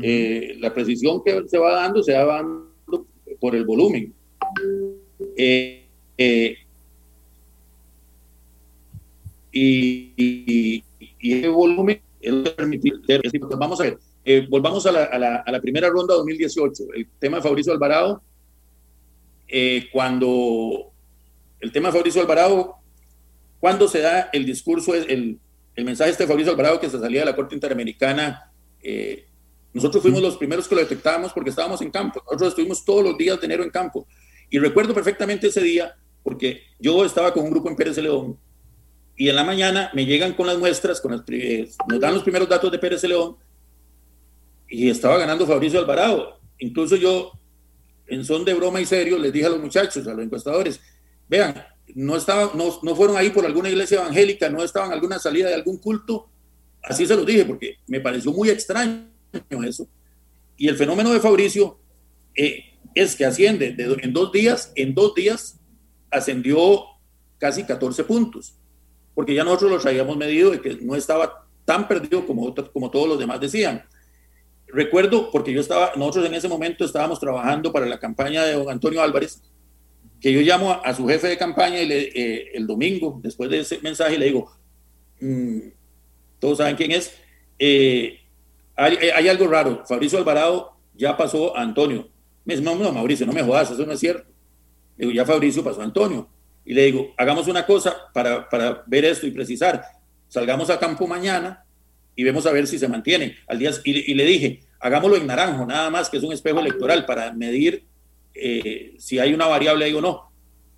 [0.00, 3.06] Eh, la precisión que se va dando se va dando
[3.40, 4.14] por el volumen.
[5.36, 6.56] Eh, eh,
[9.52, 10.84] y, y,
[11.20, 12.00] y, el volumen
[13.58, 16.84] Vamos a ver, volvamos a la, a, la, a la, primera ronda 2018.
[16.94, 18.22] El tema de Fabricio Alvarado,
[19.92, 20.92] cuando
[21.60, 22.76] el tema de Fabricio Alvarado,
[23.60, 25.38] cuando se da el discurso, el,
[25.74, 28.52] el mensaje este de Fabricio Alvarado que se salía de la Corte Interamericana,
[29.72, 32.22] nosotros fuimos los primeros que lo detectábamos porque estábamos en campo.
[32.26, 34.06] Nosotros estuvimos todos los días de enero en campo.
[34.50, 38.38] Y recuerdo perfectamente ese día porque yo estaba con un grupo en Pérez de León
[39.16, 41.22] y en la mañana me llegan con las muestras, con las,
[41.88, 43.36] nos dan los primeros datos de Pérez León
[44.68, 46.38] y estaba ganando Fabricio Alvarado.
[46.58, 47.32] Incluso yo,
[48.06, 50.80] en son de broma y serio, les dije a los muchachos, a los encuestadores,
[51.28, 51.54] vean,
[51.94, 55.48] no, estaban, no, no fueron ahí por alguna iglesia evangélica, no estaban en alguna salida
[55.48, 56.28] de algún culto.
[56.82, 59.11] Así se los dije, porque me pareció muy extraño
[59.66, 59.88] eso.
[60.56, 61.78] Y el fenómeno de Fabricio
[62.34, 62.64] eh,
[62.94, 65.58] es que asciende de, en dos días, en dos días
[66.10, 66.84] ascendió
[67.38, 68.56] casi 14 puntos
[69.14, 73.08] porque ya nosotros los habíamos medido de que no estaba tan perdido como, como todos
[73.08, 73.84] los demás decían.
[74.66, 78.70] Recuerdo, porque yo estaba, nosotros en ese momento estábamos trabajando para la campaña de don
[78.70, 79.42] Antonio Álvarez,
[80.20, 83.60] que yo llamo a, su jefe de campaña y le, eh, el domingo, después de
[83.60, 84.50] ese mensaje, le digo,
[85.20, 85.58] mm,
[86.38, 87.14] todos saben quién es,
[87.58, 88.20] eh,
[88.76, 92.08] hay, hay, algo raro, Fabricio Alvarado ya pasó a Antonio.
[92.44, 94.28] Me dice, no, no, Mauricio, no me jodas, eso no es cierto.
[94.96, 96.28] Le digo, ya Fabricio pasó a Antonio
[96.64, 99.82] y le digo, hagamos una cosa para, para ver esto y precisar.
[100.28, 101.64] Salgamos a campo mañana
[102.14, 103.36] y vemos a ver si se mantiene.
[103.48, 107.04] Al día, y, le dije, hagámoslo en naranjo, nada más, que es un espejo electoral
[107.04, 107.84] para medir
[108.34, 110.30] eh, si hay una variable ahí o no.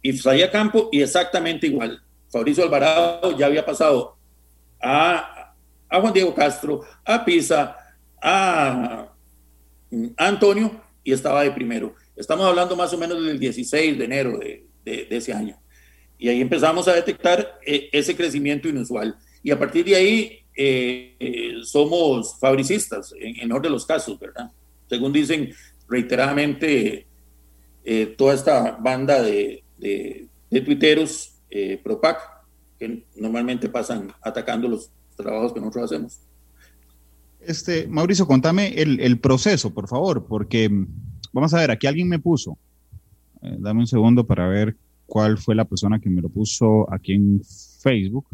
[0.02, 2.02] Y salí a campo y exactamente igual.
[2.28, 4.16] Fabricio Alvarado ya había pasado
[4.80, 5.54] a,
[5.88, 7.76] a Juan Diego Castro, a Pisa,
[8.24, 9.10] a,
[10.16, 11.94] Antonio y estaba de primero.
[12.16, 14.66] Estamos hablando más o menos del 16 de enero de,
[15.10, 15.56] ese año.
[16.18, 19.16] Y ahí empezamos a detectar eh, ese crecimiento inusual.
[19.42, 24.50] Y a partir de ahí eh, eh, somos fabricistas, en, en de los casos, ¿verdad?
[24.88, 25.52] Según dicen
[25.88, 27.06] reiteradamente
[28.16, 31.34] toda esta banda de, de, de tuiteros
[31.82, 32.18] PROPAC,
[32.78, 36.20] que normalmente pasan atacando los trabajos que nosotros hacemos.
[37.46, 40.86] Este, Mauricio, contame el, el proceso, por favor, porque mm,
[41.32, 42.58] vamos a ver, aquí alguien me puso,
[43.40, 44.76] dame un segundo para ver
[45.06, 47.42] cuál fue la persona que me lo puso aquí en
[47.80, 48.26] Facebook.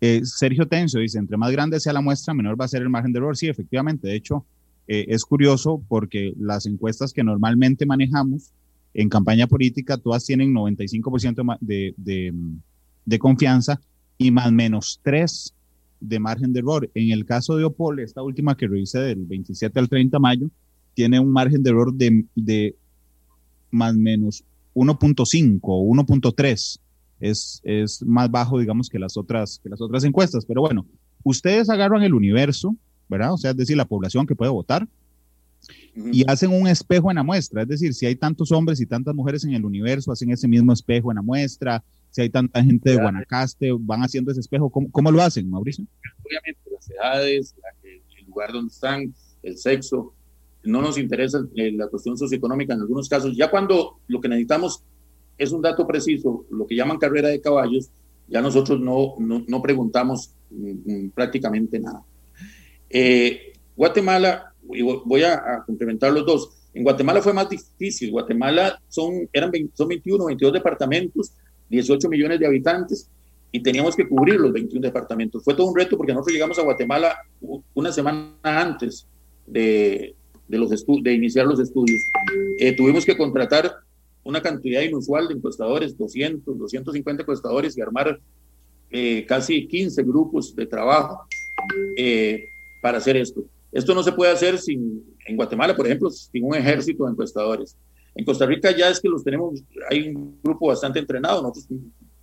[0.00, 2.90] Eh, Sergio Tencio dice, entre más grande sea la muestra, menor va a ser el
[2.90, 3.36] margen de error.
[3.36, 4.06] Sí, efectivamente.
[4.06, 4.44] De hecho,
[4.86, 8.52] eh, es curioso porque las encuestas que normalmente manejamos
[8.92, 12.32] en campaña política, todas tienen 95% de, de,
[13.04, 13.80] de, confianza
[14.18, 15.54] y más menos 3
[16.08, 16.90] de margen de error.
[16.94, 20.50] En el caso de Opol, esta última que revisé del 27 al 30 de mayo,
[20.94, 22.76] tiene un margen de error de, de
[23.70, 26.78] más menos 1.5 o 1.3
[27.20, 30.44] es, es más bajo, digamos, que las, otras, que las otras encuestas.
[30.44, 30.86] Pero bueno,
[31.22, 32.76] ustedes agarran el universo
[33.08, 33.32] ¿verdad?
[33.32, 34.88] O sea, es decir, la población que puede votar,
[35.94, 37.62] y hacen un espejo en la muestra.
[37.62, 40.72] Es decir, si hay tantos hombres y tantas mujeres en el universo, hacen ese mismo
[40.72, 41.82] espejo en la muestra.
[42.10, 44.70] Si hay tanta gente de Guanacaste, van haciendo ese espejo.
[44.70, 45.84] ¿Cómo, lo hacen, Mauricio?
[46.24, 50.14] Obviamente, las edades, el lugar donde están, el sexo.
[50.62, 53.36] No nos interesa la cuestión socioeconómica en algunos casos.
[53.36, 54.82] Ya cuando lo que necesitamos
[55.36, 57.90] es un dato preciso, lo que llaman carrera de caballos,
[58.28, 60.70] ya nosotros no, no, preguntamos mm,
[61.06, 62.02] mm, prácticamente nada.
[62.88, 66.50] Eh, Guatemala voy a, complementar los dos.
[66.72, 68.10] En Guatemala fue más difícil.
[68.10, 71.32] Guatemala son, eran son 21, 22 departamentos,
[71.70, 73.08] 18 millones de habitantes
[73.52, 75.44] y teníamos que cubrir los 21 departamentos.
[75.44, 77.16] Fue todo un reto porque nosotros llegamos a Guatemala
[77.74, 79.06] una semana antes
[79.46, 80.14] de,
[80.48, 82.00] de, los de iniciar los estudios.
[82.58, 83.72] Eh, tuvimos que contratar
[84.24, 88.18] una cantidad inusual de encuestadores, 200, 250 encuestadores y armar
[88.90, 91.26] eh, casi 15 grupos de trabajo
[91.96, 92.44] eh,
[92.82, 93.44] para hacer esto.
[93.74, 97.76] Esto no se puede hacer sin, en Guatemala, por ejemplo, sin un ejército de encuestadores.
[98.14, 101.66] En Costa Rica ya es que los tenemos, hay un grupo bastante entrenado, nosotros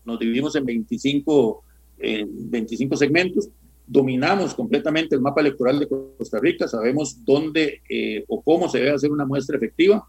[0.05, 1.63] nos dividimos en 25,
[1.99, 3.49] 25 segmentos,
[3.85, 8.91] dominamos completamente el mapa electoral de Costa Rica, sabemos dónde eh, o cómo se debe
[8.91, 10.07] hacer una muestra efectiva.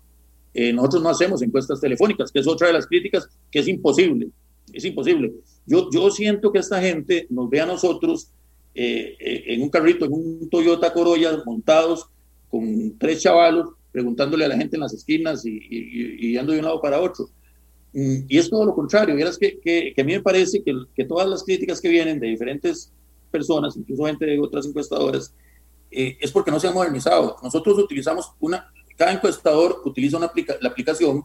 [0.55, 4.29] Eh, nosotros no hacemos encuestas telefónicas, que es otra de las críticas, que es imposible,
[4.73, 5.33] es imposible.
[5.67, 8.31] Yo, yo siento que esta gente nos ve a nosotros
[8.75, 12.09] eh, eh, en un carrito, en un Toyota Corolla, montados
[12.49, 16.65] con tres chavalos, preguntándole a la gente en las esquinas y, y, yendo de un
[16.65, 17.29] lado para otro.
[17.93, 19.15] Mm, y es todo lo contrario.
[19.15, 22.29] Vieras que, que, a mí me parece que, que, todas las críticas que vienen de
[22.29, 22.93] diferentes
[23.31, 25.35] personas, incluso gente de otras encuestadoras,
[25.91, 27.37] eh, es porque no se han modernizado.
[27.43, 31.25] Nosotros utilizamos una, cada encuestador utiliza una la aplicación,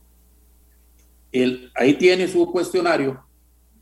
[1.31, 3.23] el, ahí tiene su cuestionario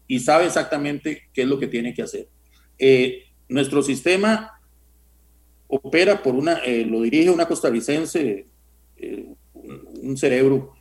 [0.07, 2.27] y sabe exactamente qué es lo que tiene que hacer.
[2.77, 4.59] Eh, nuestro sistema
[5.67, 8.47] opera por una, eh, lo dirige una costarricense,
[8.97, 10.73] eh, un, cerebro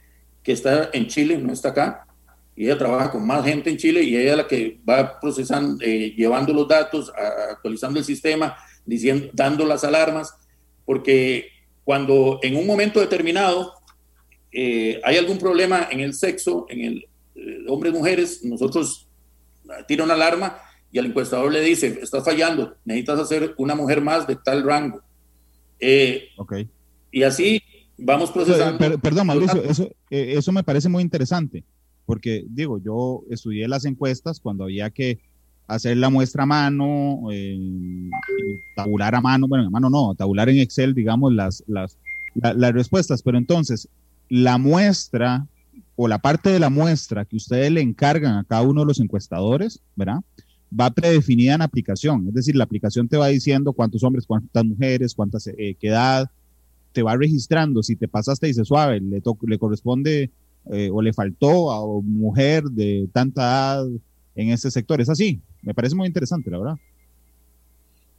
[0.42, 2.06] que está en Chile, no está acá,
[2.54, 5.82] y ella trabaja con más gente en Chile y ella es la que va procesando,
[5.84, 7.12] eh, llevando los datos,
[7.50, 10.34] actualizando el sistema, diciendo, dando las alarmas,
[10.84, 11.48] porque
[11.82, 13.72] cuando en un momento determinado
[14.52, 17.08] hay algún problema en el sexo, en el
[17.66, 19.08] hombres mujeres, nosotros
[19.88, 20.58] tira una alarma
[20.94, 25.02] y al encuestador le dice, estás fallando, necesitas hacer una mujer más de tal rango.
[25.80, 26.28] Eh,
[27.10, 27.60] y así
[27.98, 28.78] vamos procesando.
[29.00, 31.64] perdón, Mauricio, eso, eh, eso me parece muy interesante,
[32.06, 35.18] porque digo, yo estudié las encuestas cuando había que
[35.66, 37.58] hacer la muestra a mano, eh,
[38.76, 41.98] tabular a mano, bueno, a mano no, tabular en Excel, digamos, las, las,
[42.36, 43.88] las respuestas, pero entonces,
[44.28, 45.44] la muestra
[45.96, 49.00] o la parte de la muestra que ustedes le encargan a cada uno de los
[49.00, 50.20] encuestadores, ¿verdad?
[50.78, 55.14] Va predefinida en aplicación, es decir, la aplicación te va diciendo cuántos hombres, cuántas mujeres,
[55.14, 56.30] cuántas eh, qué edad,
[56.92, 60.30] te va registrando, si te pasaste dice suave, le, le corresponde
[60.72, 63.86] eh, o le faltó a mujer de tanta edad
[64.34, 66.76] en ese sector, es así, me parece muy interesante, la verdad.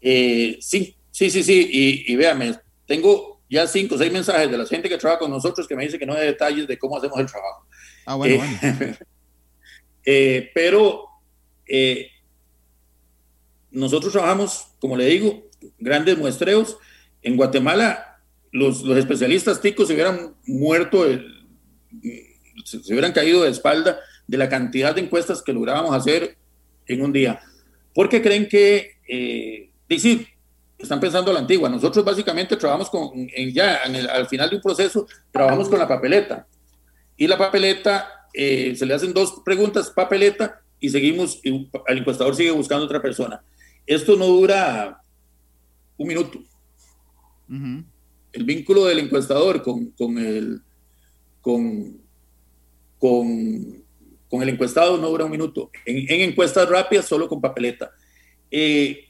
[0.01, 4.57] Eh, sí, sí, sí, sí, y, y véame, tengo ya cinco o seis mensajes de
[4.57, 6.97] la gente que trabaja con nosotros que me dice que no hay detalles de cómo
[6.97, 7.65] hacemos el trabajo.
[8.05, 8.95] Ah, bueno, bueno.
[10.53, 11.05] pero
[13.75, 15.43] nosotros trabajamos, como le digo,
[15.77, 16.77] grandes muestreos.
[17.21, 21.05] En Guatemala, los, los especialistas ticos se hubieran muerto,
[22.63, 26.37] se, hubieran caído de espalda de la cantidad de encuestas que lográbamos hacer
[26.87, 27.41] en un día.
[27.93, 30.27] Porque creen que, eh, decir,
[30.77, 31.67] están pensando a la antigua.
[31.67, 36.47] Nosotros básicamente trabajamos con, ya al final de un proceso, trabajamos con la papeleta.
[37.17, 42.35] Y la papeleta, eh, se le hacen dos preguntas, papeleta, y seguimos, y el encuestador
[42.35, 43.43] sigue buscando otra persona.
[43.85, 45.01] Esto no dura
[45.97, 46.39] un minuto.
[48.31, 50.61] El vínculo del encuestador con, con el,
[51.41, 51.97] con,
[52.99, 55.69] con, el encuestado no dura un minuto.
[55.85, 57.91] En, encuestas rápidas, solo con papeleta.
[58.51, 59.05] Eh,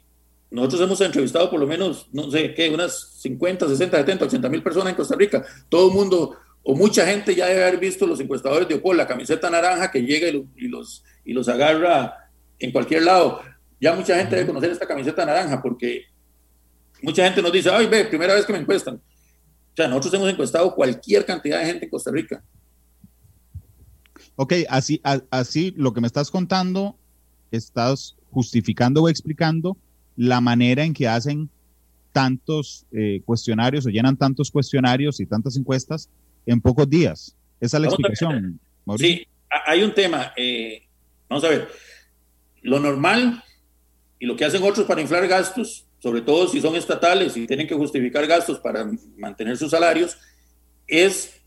[0.52, 4.62] nosotros hemos entrevistado por lo menos, no sé qué, unas 50, 60, 70, 80 mil
[4.62, 5.44] personas en Costa Rica.
[5.70, 9.08] Todo el mundo, o mucha gente ya debe haber visto los encuestadores de Opol, la
[9.08, 13.42] camiseta naranja que llega y los, y los agarra en cualquier lado.
[13.80, 16.06] Ya mucha gente debe conocer esta camiseta naranja porque
[17.02, 18.96] mucha gente nos dice, ay, ve, primera vez que me encuestan.
[18.96, 22.44] O sea, nosotros hemos encuestado cualquier cantidad de gente en Costa Rica.
[24.38, 26.98] Ok, así, así lo que me estás contando,
[27.52, 29.78] estás justificando o explicando
[30.16, 31.50] la manera en que hacen
[32.12, 36.10] tantos eh, cuestionarios o llenan tantos cuestionarios y tantas encuestas
[36.46, 37.36] en pocos días.
[37.60, 38.60] Esa es la explicación.
[38.98, 40.32] Sí, hay un tema.
[40.38, 40.84] Eh,
[41.30, 41.68] vamos a ver.
[42.62, 43.44] Lo normal
[44.20, 47.68] y lo que hacen otros para inflar gastos, sobre todo si son estatales y tienen
[47.68, 50.18] que justificar gastos para mantener sus salarios,
[50.88, 51.42] es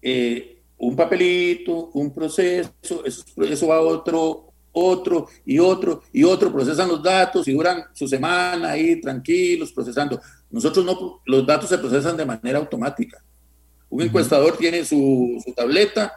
[0.00, 6.52] eh, un papelito, un proceso, eso, eso va a otro, otro y otro y otro,
[6.52, 10.20] procesan los datos y duran su semana ahí tranquilos procesando.
[10.50, 13.22] Nosotros no, los datos se procesan de manera automática.
[13.90, 16.12] Un encuestador tiene su, su tableta,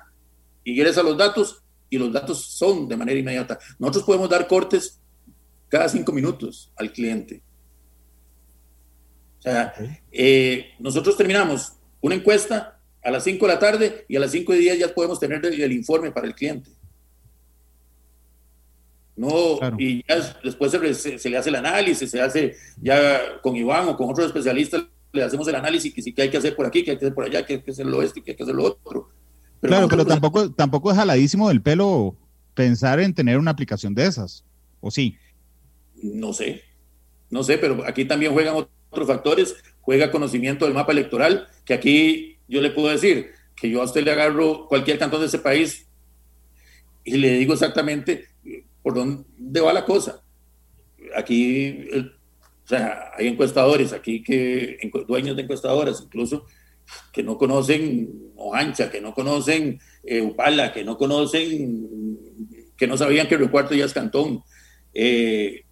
[0.63, 3.59] ingresa los datos y los datos son de manera inmediata.
[3.79, 5.01] Nosotros podemos dar cortes
[5.71, 7.41] cada cinco minutos al cliente.
[9.39, 9.73] O sea,
[10.11, 14.51] eh, nosotros terminamos una encuesta a las 5 de la tarde y a las 5
[14.51, 16.69] de día ya podemos tener el, informe para el cliente.
[19.15, 23.97] No, y ya después se, le hace el análisis, se hace ya con Iván o
[23.97, 26.83] con otros especialistas, le hacemos el análisis que sí que hay que hacer por aquí,
[26.83, 28.43] que hay que hacer por allá, que hay que hacer lo este, que hay que
[28.43, 29.09] hacer lo otro.
[29.61, 32.15] claro, pero tampoco, tampoco es jaladísimo del pelo
[32.53, 34.43] pensar en tener una aplicación de esas,
[34.81, 35.17] ¿o sí?
[36.01, 36.63] No sé,
[37.29, 38.55] no sé, pero aquí también juegan
[38.89, 43.81] otros factores, juega conocimiento del mapa electoral, que aquí yo le puedo decir que yo
[43.81, 45.87] a usted le agarro cualquier cantón de ese país
[47.03, 48.27] y le digo exactamente
[48.81, 50.23] por dónde va la cosa.
[51.15, 56.45] Aquí, o sea, hay encuestadores aquí que, dueños de encuestadoras incluso,
[57.13, 62.17] que no conocen Oancha, que no conocen eh, Upala, que no conocen,
[62.75, 64.43] que no sabían que Río Cuarto ya es cantón.
[64.93, 65.63] Eh,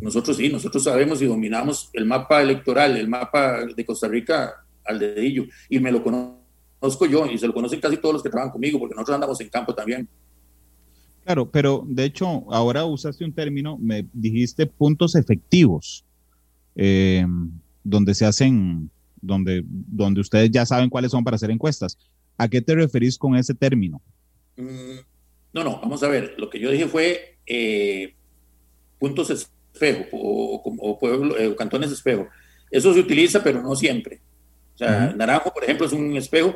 [0.00, 4.98] nosotros sí, nosotros sabemos y dominamos el mapa electoral, el mapa de Costa Rica al
[4.98, 5.44] dedillo.
[5.68, 8.78] Y me lo conozco yo y se lo conocen casi todos los que trabajan conmigo,
[8.78, 10.08] porque nosotros andamos en campo también.
[11.24, 16.04] Claro, pero de hecho, ahora usaste un término, me dijiste puntos efectivos,
[16.76, 17.24] eh,
[17.82, 18.90] donde se hacen,
[19.22, 21.96] donde, donde ustedes ya saben cuáles son para hacer encuestas.
[22.36, 24.02] ¿A qué te referís con ese término?
[24.56, 24.98] Mm,
[25.54, 26.34] no, no, vamos a ver.
[26.36, 28.14] Lo que yo dije fue eh,
[28.98, 29.30] puntos
[29.74, 32.28] espejo o, pueblo, eh, cantones espejo.
[32.70, 34.20] Eso se utiliza, pero no siempre.
[34.74, 36.54] O sea, Naranjo, por ejemplo, es un espejo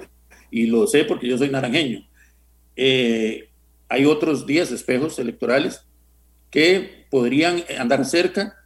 [0.50, 2.08] y lo sé porque yo soy naranjeño.
[2.74, 3.50] Eh,
[3.88, 5.84] hay otros 10 espejos electorales
[6.50, 8.56] que podrían andar cerca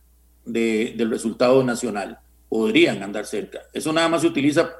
[0.45, 2.19] del resultado nacional.
[2.49, 3.61] Podrían andar cerca.
[3.73, 4.71] Eso nada más se utiliza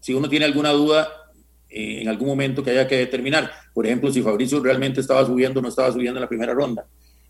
[0.00, 1.08] si uno tiene alguna duda
[1.68, 3.50] eh, en algún momento que haya que determinar.
[3.72, 6.86] Por ejemplo, si Fabricio realmente estaba subiendo o no estaba subiendo en la primera ronda.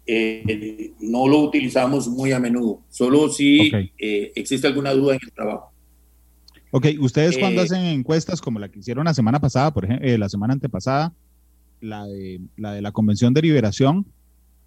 [0.07, 5.75] Eh, no lo utilizamos muy a menudo, solo si existe alguna duda en el trabajo.
[6.77, 10.09] Ok, ustedes cuando eh, hacen encuestas como la que hicieron la semana pasada, por ejemplo,
[10.09, 11.14] eh, la semana antepasada,
[11.81, 14.05] la de, la de la Convención de Liberación,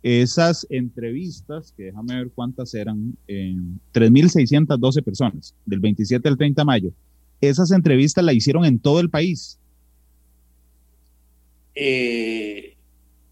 [0.01, 3.57] esas entrevistas, que déjame ver cuántas eran, eh,
[3.91, 6.91] 3.612 personas, del 27 al 30 de mayo,
[7.41, 9.59] esas entrevistas la hicieron en todo el país.
[11.75, 12.46] Eh,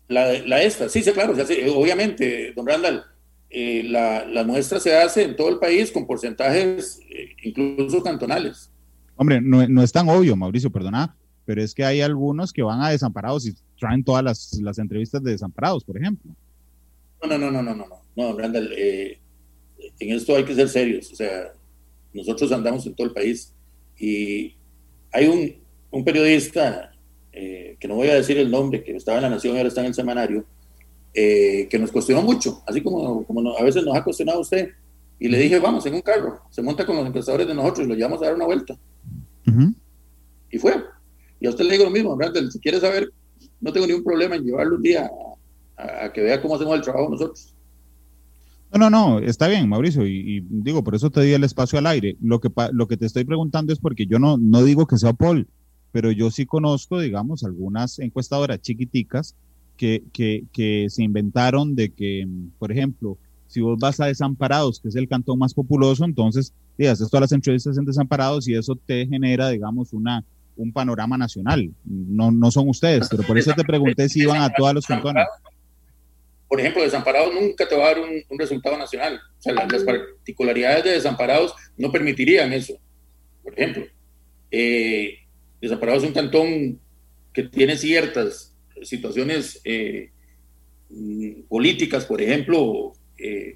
[0.08, 3.04] la, la, esta, sí, sí, claro, obviamente, don Randall,
[3.50, 8.70] eh, la, muestra se hace en todo el país con porcentajes eh, incluso cantonales.
[9.16, 11.16] Hombre, no, es tan obvio, Mauricio, perdona,
[11.46, 15.32] pero es que hay algunos que van a desamparados y traen todas las, entrevistas de
[15.32, 16.32] desamparados, por ejemplo.
[17.24, 19.20] No, no, no, no, no, no, no, Randall, eh,
[20.00, 21.54] en esto hay que ser serios, o sea,
[22.14, 23.54] nosotros andamos en todo el país
[23.98, 24.56] y
[25.12, 25.56] hay un,
[25.92, 26.92] un periodista,
[27.36, 29.82] que no voy a decir el nombre, que estaba en La Nación y ahora está
[29.82, 30.46] en el semanario,
[31.14, 34.70] eh, que nos cuestionó mucho, así como, como a veces nos ha cuestionado usted.
[35.18, 37.90] Y le dije, vamos, en un carro, se monta con los empresarios de nosotros y
[37.90, 38.76] lo llevamos a dar una vuelta.
[40.52, 40.74] Y fue.
[41.40, 43.12] Y a usted le digo lo mismo, Brandel, si quiere saber,
[43.62, 45.10] no tengo ningún problema en llevarlo un día
[45.78, 47.54] a, que vea cómo hacemos el trabajo nosotros.
[48.74, 51.88] No, no, no, está bien, Mauricio, y, digo, por eso te di el espacio al
[51.88, 52.18] aire.
[52.22, 55.14] Lo que, lo que te estoy preguntando es porque yo no, no digo que sea
[55.14, 55.48] Paul,
[55.96, 59.34] pero yo sí conozco, digamos, algunas encuestadoras chiquiticas
[59.78, 62.28] que, que, se inventaron de que,
[62.60, 67.10] por ejemplo, si vos vas a Desamparados, que es el cantón más populoso, entonces haces
[67.10, 70.22] todas las entrevistas en Desamparados y eso te genera, digamos, una,
[70.58, 71.72] un panorama nacional.
[71.86, 75.26] No, no son ustedes, pero por eso te pregunté si iban a todos los cantones.
[76.50, 79.22] Por ejemplo, Desamparados nunca te va a dar un, resultado nacional.
[79.40, 82.74] O sea, las, particularidades de Desamparados no permitirían eso.
[83.42, 83.86] Por ejemplo,
[84.52, 85.20] eh,
[85.66, 86.80] Desamparados es un cantón
[87.34, 88.54] que tiene ciertas
[88.84, 90.12] situaciones eh,
[90.92, 93.56] mm, políticas, por ejemplo, eh,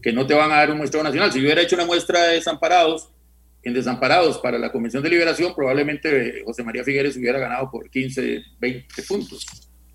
[0.00, 1.32] que no te van a dar un muestreo nacional.
[1.32, 3.10] Si yo hubiera hecho una muestra de desamparados,
[3.64, 8.40] en desamparados para la Convención de Liberación, probablemente José María Figueres hubiera ganado por 15,
[8.60, 9.44] 20 puntos.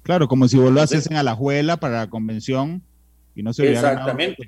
[0.04, 2.84] Claro, como si vos lo haces en Alajuela para la convención
[3.36, 4.45] y no se hubiera Exactamente.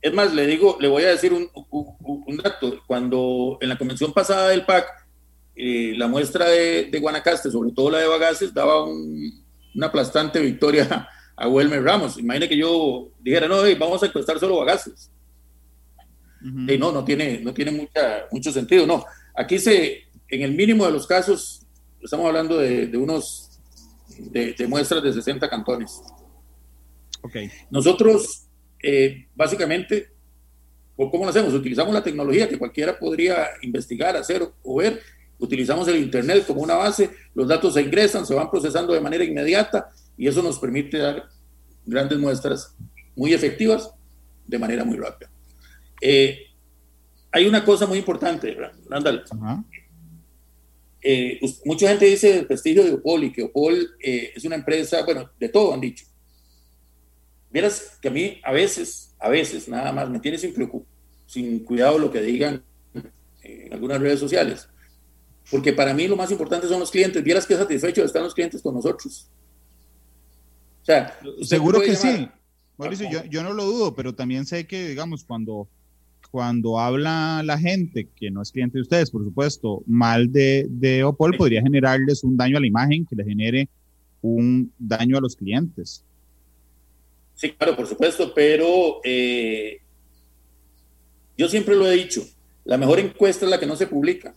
[0.00, 2.82] Es más, le digo, le voy a decir un, un, dato.
[2.88, 5.01] Cuando en la convención pasada del PAC
[5.54, 11.48] eh, la muestra de, Guanacaste, sobre todo la de Bagaces, daba una aplastante victoria a
[11.48, 12.18] Wilmer Ramos.
[12.18, 15.10] Imagine que yo dijera, no, vamos a encuestar solo Bagaces.
[16.42, 18.86] y no, no tiene, no tiene mucha, mucho sentido.
[18.86, 21.66] No, aquí se, en el mínimo de los casos,
[22.00, 23.60] estamos hablando de, unos,
[24.18, 26.00] de, muestras de 60 cantones.
[27.22, 27.50] Okay.
[27.70, 28.48] Nosotros,
[28.82, 30.08] eh, básicamente,
[30.96, 31.54] ¿cómo lo hacemos?
[31.54, 35.00] Utilizamos la tecnología que cualquiera podría investigar, hacer o ver.
[35.42, 39.24] Utilizamos el Internet como una base, los datos se ingresan, se van procesando de manera
[39.24, 41.28] inmediata y eso nos permite dar
[41.84, 42.76] grandes muestras
[43.16, 43.90] muy efectivas
[44.46, 45.28] de manera muy rápida.
[46.00, 46.46] Eh,
[47.32, 48.56] hay una cosa muy importante,
[48.88, 49.24] Randall.
[51.02, 55.04] Eh, mucha gente dice el prestigio de Opol y que Opol eh, es una empresa,
[55.04, 56.06] bueno, de todo han dicho.
[57.50, 60.54] Vieras que a mí a veces, a veces nada más me tiene sin,
[61.26, 62.62] sin cuidado lo que digan
[63.42, 64.68] en algunas redes sociales.
[65.50, 67.22] Porque para mí lo más importante son los clientes.
[67.22, 69.28] Vieras qué satisfechos están los clientes con nosotros.
[70.82, 72.28] O sea, seguro que sí.
[72.78, 75.68] Mauricio, yo, yo, no lo dudo, pero también sé que, digamos, cuando,
[76.30, 81.04] cuando habla la gente, que no es cliente de ustedes, por supuesto, mal de, de
[81.04, 83.68] Opol, podría generarles un daño a la imagen que le genere
[84.22, 86.04] un daño a los clientes.
[87.34, 89.80] Sí, claro, por supuesto, pero eh,
[91.36, 92.24] yo siempre lo he dicho,
[92.64, 94.34] la mejor encuesta es la que no se publica.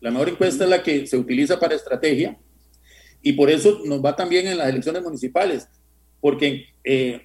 [0.00, 2.38] La mejor encuesta es la que se utiliza para estrategia
[3.22, 5.68] y por eso nos va también en las elecciones municipales,
[6.20, 7.22] porque eh,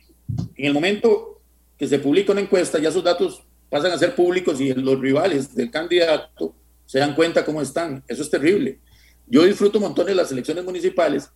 [0.56, 1.42] en el momento
[1.78, 5.56] que se publica una encuesta, ya sus datos pasan a ser públicos y los rivales
[5.56, 6.56] del candidato
[6.86, 8.04] se dan cuenta cómo están.
[8.08, 8.80] Eso es terrible.
[9.28, 11.32] Yo disfruto montones de las elecciones municipales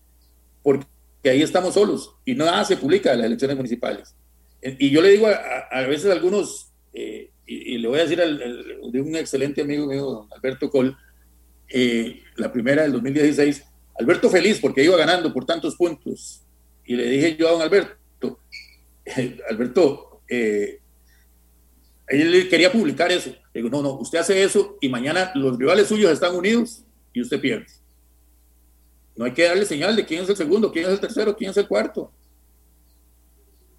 [0.62, 0.86] porque
[1.26, 4.16] ahí estamos solos y nada se publica de las elecciones municipales.
[4.62, 9.02] Y yo le digo a, veces a algunos, eh, y, le voy a decir de
[9.02, 10.96] un excelente amigo mío, Alberto Col,
[11.70, 13.64] eh, la primera del 2016,
[14.00, 16.44] Alberto feliz porque iba ganando por tantos puntos.
[16.86, 18.40] Y le dije yo a don Alberto,
[19.50, 20.80] Alberto, eh,
[22.08, 23.30] él quería publicar eso.
[23.54, 27.22] Le digo, no, no, usted hace eso y mañana los rivales suyos están unidos y
[27.22, 27.68] usted pierde.
[29.16, 31.52] No hay que darle señal de quién es el segundo, quién es el tercero, quién
[31.52, 32.12] es el cuarto.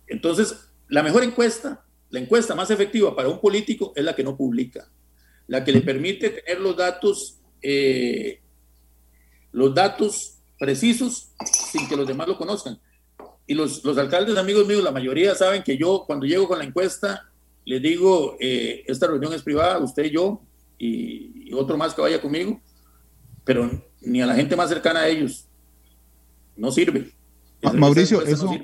[0.06, 4.36] Entonces, la mejor encuesta, la encuesta más efectiva para un político es la que no
[4.36, 4.90] publica,
[5.46, 8.40] la que le permite tener los datos, eh,
[9.52, 12.78] los datos precisos sin que los demás lo conozcan.
[13.46, 16.64] Y los, los, alcaldes, amigos míos, la mayoría saben que yo cuando llego con la
[16.64, 17.28] encuesta,
[17.64, 20.40] les digo, eh, esta reunión es privada, usted y yo,
[20.78, 22.60] y, otro más que vaya conmigo,
[23.44, 23.68] pero
[24.02, 25.46] ni a la gente más cercana a ellos.
[26.56, 27.12] No sirve.
[27.74, 28.58] Mauricio, eso, no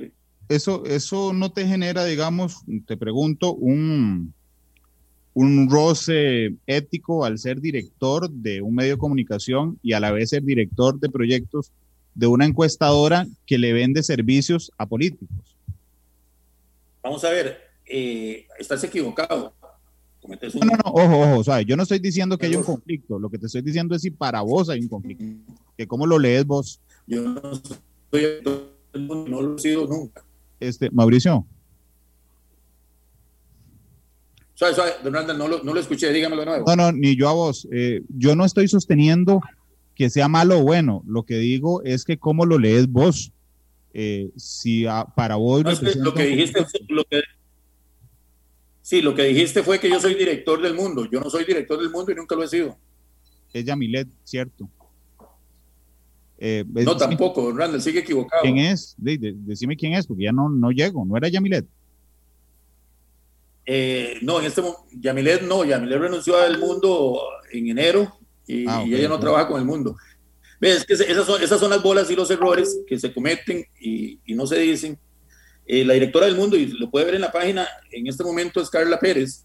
[0.48, 4.34] eso, eso no te genera, digamos, te pregunto, un,
[5.36, 10.30] un roce ético al ser director de un medio de comunicación y a la vez
[10.30, 11.72] ser director de proyectos
[12.14, 15.28] de una encuestadora que le vende servicios a políticos.
[17.02, 19.52] Vamos a ver, eh, estás equivocado.
[20.26, 23.18] No, no, no, ojo, ojo, o sea, yo no estoy diciendo que haya un conflicto,
[23.18, 25.22] lo que te estoy diciendo es si para vos hay un conflicto,
[25.76, 26.80] que cómo lo lees vos.
[27.06, 27.42] Yo no
[28.10, 28.40] soy,
[28.94, 30.24] no lo he sido nunca.
[30.60, 31.44] Este, Mauricio.
[34.56, 36.64] Suave, suave, no lo, no lo escuché, dígamelo de nuevo.
[36.66, 37.68] No, no, ni yo a vos.
[37.70, 39.42] Eh, yo no estoy sosteniendo
[39.94, 41.02] que sea malo o bueno.
[41.06, 43.32] Lo que digo es que cómo lo lees vos.
[43.92, 45.62] Eh, si para vos...
[45.96, 47.22] lo que dijiste, lo que,
[48.80, 51.06] sí, lo que dijiste fue que yo soy director del mundo.
[51.10, 52.78] Yo no soy director del mundo y nunca lo he sido.
[53.52, 54.70] Es Yamilet, cierto.
[56.38, 58.42] Eh, no, tampoco, Randall, sigue equivocado.
[58.42, 58.94] ¿Quién es?
[58.96, 61.04] decime quién es, porque ya no, no llego.
[61.04, 61.66] ¿No era Yamilet?
[63.66, 68.84] Eh, no, en este momento, Yamilet no, Yamilet renunció al mundo en enero y, ah,
[68.86, 69.96] ella no trabaja con el mundo.
[70.60, 70.84] ¿Ves?
[70.84, 74.46] Que esas son, esas son las bolas y los errores que se cometen y, no
[74.46, 74.98] se dicen.
[75.66, 78.60] Eh, la directora del mundo, y lo puede ver en la página, en este momento
[78.60, 79.44] es Carla Pérez.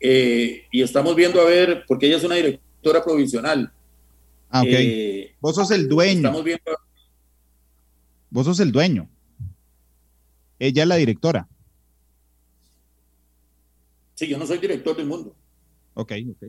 [0.00, 3.72] Eh, y estamos viendo a ver, porque ella es una directora provisional.
[4.50, 4.68] Ah, ok.
[4.68, 6.18] Eh, Vos sos el dueño.
[6.18, 6.76] Estamos viendo.
[8.30, 9.08] Vos sos el dueño.
[10.58, 11.48] Ella es la directora.
[14.16, 15.36] Sí, yo no soy director del mundo.
[15.94, 16.48] Ok, ok.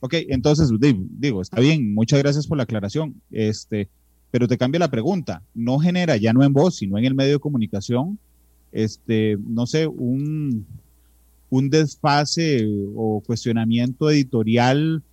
[0.00, 3.14] Ok, entonces, digo, está bien, muchas gracias por la aclaración.
[3.30, 3.88] Este,
[4.32, 5.42] pero te cambia la pregunta.
[5.54, 8.18] ¿No genera, ya no en voz, sino en el medio de comunicación,
[8.72, 10.66] este, no sé, un,
[11.50, 12.66] un desfase
[12.96, 15.04] o cuestionamiento editorial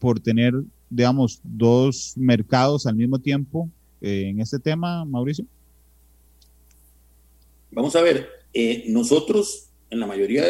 [0.00, 0.52] por tener,
[0.90, 3.70] digamos, dos mercados al mismo tiempo
[4.00, 5.44] eh, en este tema, Mauricio?
[7.70, 10.44] Vamos a ver, eh, nosotros en la mayoría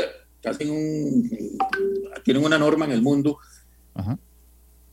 [0.45, 1.31] hacen un,
[2.25, 3.39] tienen una norma en el mundo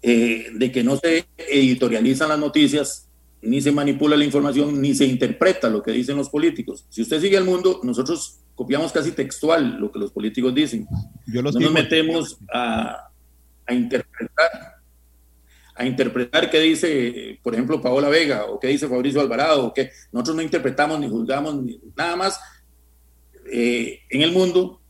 [0.01, 3.09] eh, de que no se editorializan las noticias,
[3.41, 6.85] ni se manipula la información, ni se interpreta lo que dicen los políticos.
[6.89, 10.87] Si usted sigue el mundo, nosotros copiamos casi textual lo que los políticos dicen.
[11.27, 13.09] Yo no nos metemos a,
[13.67, 14.75] a, interpretar
[15.75, 19.91] a interpretar qué dice, por ejemplo, Paola Vega o qué dice Fabricio Alvarado, o qué
[20.11, 22.39] nosotros no interpretamos ni juzgamos ni, nada más.
[23.51, 24.81] Eh, en el mundo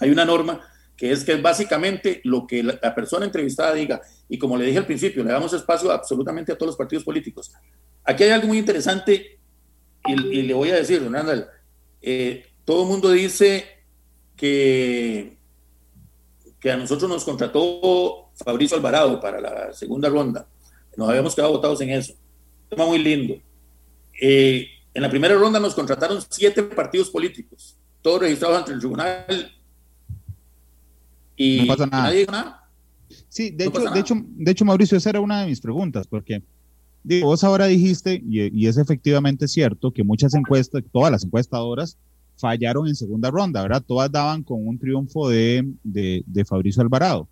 [0.00, 0.60] hay una norma
[0.96, 4.02] que es que es básicamente lo que la, persona entrevistada diga.
[4.28, 7.50] Y como le dije al principio, le damos espacio absolutamente a todos los partidos políticos.
[8.04, 9.38] Aquí hay algo muy interesante
[10.06, 11.46] y, le voy a decir, Ronald,
[12.02, 13.64] eh, todo el mundo dice
[14.36, 15.38] que,
[16.60, 20.46] que a nosotros nos contrató Fabricio Alvarado para la segunda ronda.
[20.96, 22.12] Nos habíamos quedado votados en eso.
[22.68, 23.40] Tema muy lindo.
[24.20, 29.59] Eh, en la primera ronda nos contrataron siete partidos políticos, todos registrados ante el tribunal.
[31.42, 32.02] Y, no pasa nada.
[32.04, 32.68] nadie dijo nada.
[33.30, 36.42] Sí, de, hecho, de, hecho, de hecho, Mauricio, esa era una de mis preguntas, porque
[37.02, 41.96] digo, vos ahora dijiste, y, y, es efectivamente cierto, que muchas encuestas, todas las encuestadoras,
[42.36, 43.82] fallaron en segunda ronda, ¿verdad?
[43.86, 47.26] Todas daban con un triunfo de, de, de Fabricio Alvarado.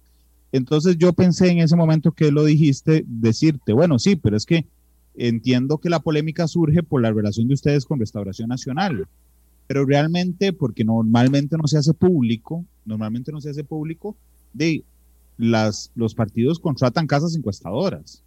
[0.52, 4.64] Entonces yo pensé en ese momento que lo dijiste, decirte, bueno, sí, pero es que
[5.16, 9.06] entiendo que la polémica surge por la relación de ustedes con Restauración Nacional,
[9.68, 14.16] pero realmente, porque normalmente no se hace público, normalmente no se hace público,
[14.54, 14.82] de
[15.36, 18.24] las, los partidos contratan casas encuestadoras.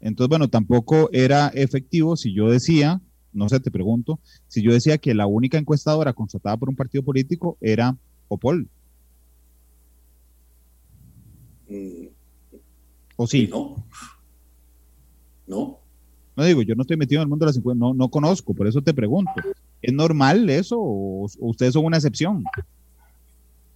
[0.00, 3.02] Entonces, bueno, tampoco era efectivo si yo decía,
[3.34, 4.18] no sé, te pregunto,
[4.48, 7.96] si yo decía que la única encuestadora contratada por un partido político era
[8.28, 8.66] Opol.
[11.68, 12.06] Mm,
[13.16, 13.46] ¿O sí?
[13.50, 13.84] No.
[15.46, 15.83] No.
[16.36, 18.54] No digo, yo no estoy metido en el mundo de las encuestas, no, no conozco,
[18.54, 19.32] por eso te pregunto.
[19.80, 22.44] ¿Es normal eso o, ustedes son una excepción?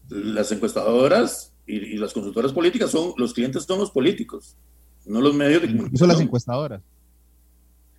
[0.08, 4.56] Las encuestadoras y, las consultoras políticas son, los clientes son los políticos,
[5.06, 5.98] no los medios de comunicación.
[5.98, 6.82] Son las encuestadoras.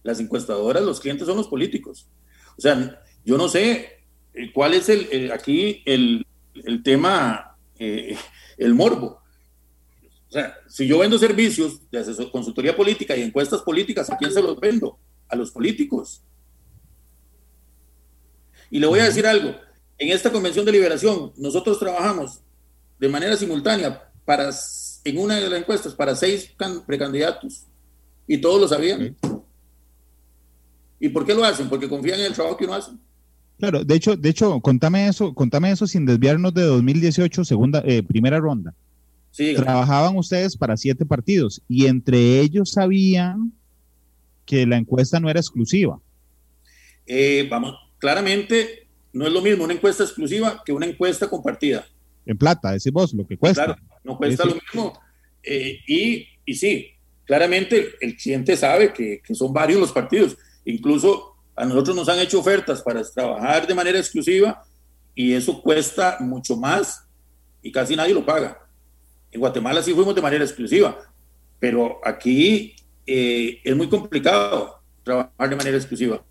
[0.03, 2.07] Las encuestadoras, los clientes son los políticos.
[2.57, 4.03] O sea, yo no sé
[4.33, 8.17] eh, cuál es el, aquí el, el tema, eh,
[8.57, 9.21] el morbo.
[10.29, 14.31] O sea, si yo vendo servicios de asesor, consultoría política y encuestas políticas, ¿a quién
[14.31, 14.99] se los vendo?
[15.27, 16.21] A los políticos.
[18.69, 19.55] Y le voy a decir algo.
[19.97, 22.41] En esta convención de liberación, nosotros trabajamos
[22.99, 24.51] de manera simultánea para,
[25.03, 26.53] en una de las encuestas para seis
[26.85, 27.65] precandidatos.
[28.27, 29.17] Y todos lo sabían.
[30.99, 31.67] ¿Y por qué lo hacen?
[31.69, 32.91] Porque confían en el trabajo que uno hace.
[33.57, 38.03] Claro, de hecho, de hecho, contame eso, contame eso sin desviarnos de 2018, segunda, eh,
[38.03, 38.75] primera ronda.
[39.55, 43.53] Trabajaban ustedes para siete partidos y entre ellos sabían
[44.45, 45.99] que la encuesta no era exclusiva.
[47.05, 51.85] Eh, vamos, claramente no es lo mismo una encuesta exclusiva que una encuesta compartida.
[52.25, 53.65] En plata, decís vos, lo que cuesta.
[53.65, 54.99] Claro, no cuesta lo mismo.
[55.43, 56.87] Eh, y, y, sí,
[57.25, 60.37] claramente el cliente sabe que, que son varios los partidos.
[60.65, 64.63] Incluso a nosotros nos han hecho ofertas para trabajar de manera exclusiva
[65.15, 67.05] y eso cuesta mucho más
[67.61, 68.68] y casi nadie lo paga.
[69.31, 70.97] En Guatemala sí fuimos de manera exclusiva,
[71.59, 72.75] pero aquí
[73.05, 76.23] eh, es muy complicado trabajar de manera exclusiva.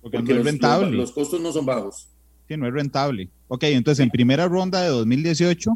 [0.00, 0.96] Porque, no es rentable.
[0.96, 2.08] Los, costos no son bajos.
[2.48, 3.30] Sí, no es rentable.
[3.48, 5.70] Ok, entonces en primera ronda de 2018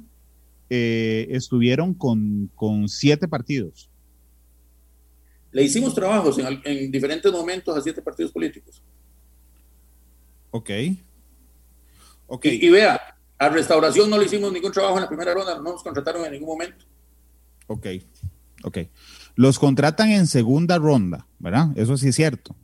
[0.68, 3.88] eh, estuvieron con, con, siete partidos.
[5.52, 8.82] Le hicimos trabajos en, en diferentes momentos a siete partidos políticos.
[10.50, 10.70] Ok.
[12.26, 12.58] okay.
[12.60, 15.82] y, vea, a Restauración no le hicimos ningún trabajo en la primera ronda, no nos
[15.82, 16.84] contrataron en ningún momento.
[17.66, 17.86] Ok,
[18.64, 18.78] ok.
[19.34, 21.68] Los contratan en segunda ronda, ¿verdad?
[21.76, 22.56] Eso sí es cierto.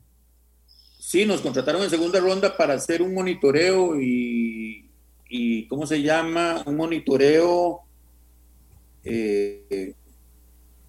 [0.98, 4.90] Sí, nos contrataron en segunda ronda para hacer un monitoreo y,
[5.28, 6.62] y ¿cómo se llama?
[6.64, 7.80] Un monitoreo,
[9.04, 9.94] eh,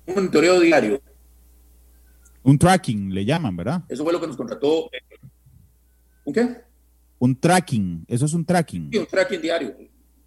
[0.05, 1.01] un monitoreo diario.
[2.43, 3.83] Un tracking, le llaman, ¿verdad?
[3.89, 4.89] Eso fue lo que nos contrató.
[6.23, 6.61] ¿Un qué?
[7.19, 8.89] Un tracking, eso es un tracking.
[8.91, 9.75] Sí, un tracking diario.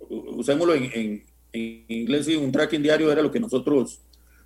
[0.08, 4.00] Usémoslo en, en, en inglés, sí, un tracking diario era lo que nosotros,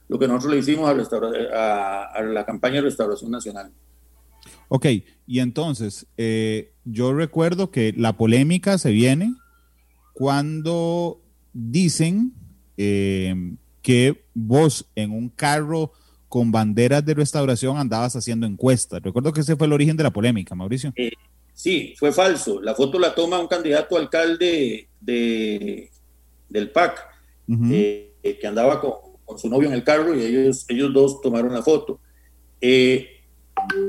[0.08, 3.72] lo que nosotros le hicimos a, a, la campaña de Restauración Nacional.
[4.68, 4.86] Ok,
[5.26, 9.34] y entonces, eh, yo recuerdo que la polémica se viene
[10.14, 11.20] cuando
[11.52, 12.32] dicen
[12.76, 13.34] eh,
[13.82, 15.92] que vos en un carro
[16.28, 19.02] con banderas de restauración andabas haciendo encuestas.
[19.02, 20.92] Recuerdo que ese fue el origen de la polémica, Mauricio.
[20.96, 21.10] Eh,
[21.60, 22.58] Sí, fue falso.
[22.62, 25.90] La foto la toma un candidato alcalde de,
[26.48, 27.06] del PAC,
[27.70, 31.60] eh, que andaba con, su novio en el carro y ellos, ellos dos tomaron la
[31.60, 32.00] foto.
[32.62, 33.10] Eh,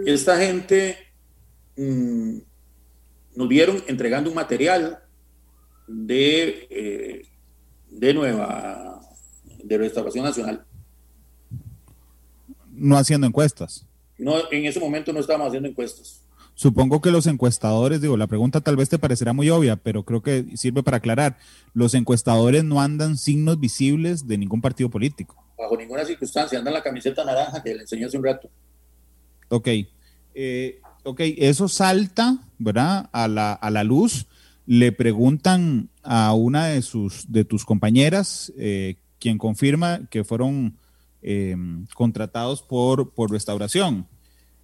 [0.05, 0.97] esta gente
[1.77, 2.39] mm,
[3.37, 4.99] nos vieron entregando un material
[5.87, 7.21] de, eh,
[7.89, 8.99] de nueva,
[9.63, 10.65] de Restauración Nacional.
[12.73, 13.85] No haciendo encuestas.
[14.17, 16.20] No, en ese momento no estábamos haciendo encuestas.
[16.61, 20.21] Supongo que los encuestadores, digo, la pregunta tal vez te parecerá muy obvia, pero creo
[20.21, 21.39] que sirve para aclarar,
[21.73, 25.43] los encuestadores no andan signos visibles de ningún partido político.
[25.57, 28.47] Bajo ninguna circunstancia, andan la camiseta naranja que le enseñé hace un rato.
[29.49, 29.69] Ok,
[30.35, 33.09] eh, ok, eso salta, ¿verdad?
[33.11, 34.27] A la, a la luz.
[34.67, 40.77] Le preguntan a una de, sus, de tus compañeras, eh, quien confirma que fueron
[41.23, 41.55] eh,
[41.95, 44.05] contratados por, por restauración.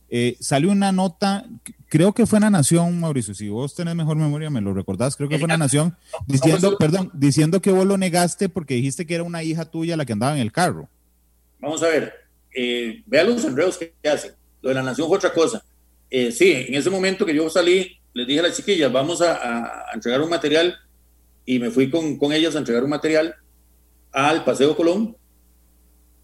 [0.09, 1.45] Eh, salió una nota,
[1.89, 5.15] creo que fue en la Nación, Mauricio, si vos tenés mejor memoria, me lo recordás,
[5.15, 9.05] creo que fue en la Nación, diciendo, perdón, diciendo que vos lo negaste porque dijiste
[9.05, 10.87] que era una hija tuya la que andaba en el carro.
[11.59, 12.13] Vamos a ver,
[12.55, 14.31] eh, vea los enredos que hacen.
[14.61, 15.63] Lo de la Nación fue otra cosa.
[16.09, 19.85] Eh, sí, en ese momento que yo salí, les dije a las chiquillas, vamos a,
[19.93, 20.75] entregar un material
[21.45, 23.35] y me fui con, con, ellas a entregar un material
[24.11, 25.15] al Paseo Colón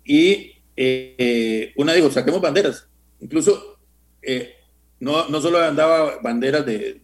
[0.05, 2.87] y eh, una dijo, saquemos banderas.
[3.19, 3.72] Incluso
[4.25, 4.55] eh,
[4.99, 7.01] no, no solo andaba banderas de,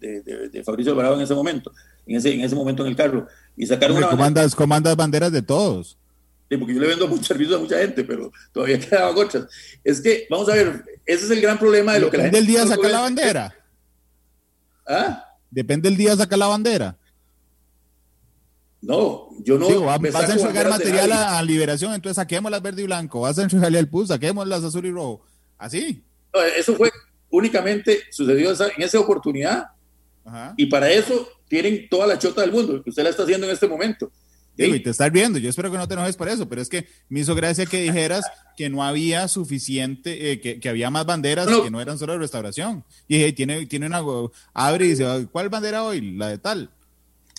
[0.51, 1.71] de, Fabricio Alvarado en ese momento,
[2.05, 5.41] en ese, en ese momento en el carro, y sacaron una comandas, comandas banderas de
[5.41, 5.97] todos.
[6.49, 9.47] Sí, porque yo le vendo mucho servicio a mucha gente, pero todavía quedaban otras.
[9.83, 12.37] Es que, vamos a ver, ese es el gran problema de lo que la gente...
[12.37, 13.55] ¿Depende del día sacar la bandera?
[14.87, 15.25] ¿Ah?
[15.51, 16.95] ¿Depende del día sacar la bandera?
[18.81, 19.67] No, yo no.
[19.67, 23.21] Digo, vas a entregar material a, liberación, entonces saquemos las verde y blanco.
[23.21, 25.21] Vas a entregarle al PUS, saquemos las azul y rojo.
[25.57, 26.01] Así.
[26.57, 26.89] eso fue
[27.29, 29.67] únicamente sucedió en esa oportunidad.
[30.57, 33.53] Y para eso tienen toda la chota del mundo, que usted la está haciendo en
[33.53, 34.11] este momento.
[34.55, 36.87] y te estás viendo, yo espero que no te enojes por eso, pero es que
[37.07, 38.25] me hizo gracia que dijeras
[38.55, 42.83] que no había suficiente, eh, que, había más banderas que no eran solo de restauración.
[43.07, 44.03] Y dije, tiene, tiene una,
[44.53, 46.15] abre y dice, ¿cuál bandera hoy?
[46.15, 46.69] La de tal.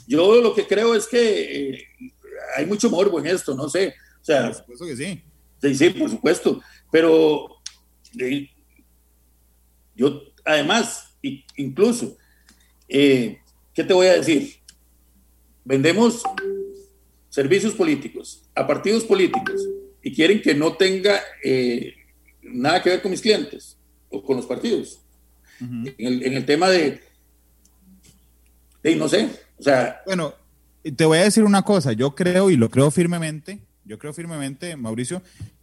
[0.09, 1.89] Yo lo que creo es que eh,
[2.57, 3.95] hay mucho morbo en esto, no sé.
[4.21, 5.23] O sea, por supuesto que sí.
[5.63, 6.61] Sí, sí, por supuesto.
[6.91, 7.61] Pero
[10.01, 11.15] yo, además,
[11.57, 12.17] incluso,
[12.89, 13.39] eh,
[13.75, 14.55] ¿qué te voy a decir?
[15.63, 16.23] Vendemos
[17.29, 19.61] servicios políticos a partidos políticos
[20.03, 21.93] y quieren que no tenga eh,
[22.41, 23.77] nada que ver con mis clientes
[24.09, 25.03] o con los partidos.
[25.61, 27.03] en, el, tema de,
[28.83, 29.29] de, no sé,
[29.59, 30.01] o sea...
[30.07, 30.33] Bueno,
[30.97, 34.75] te voy a decir una cosa, yo creo y lo creo firmemente, yo creo firmemente,
[34.77, 35.21] Mauricio,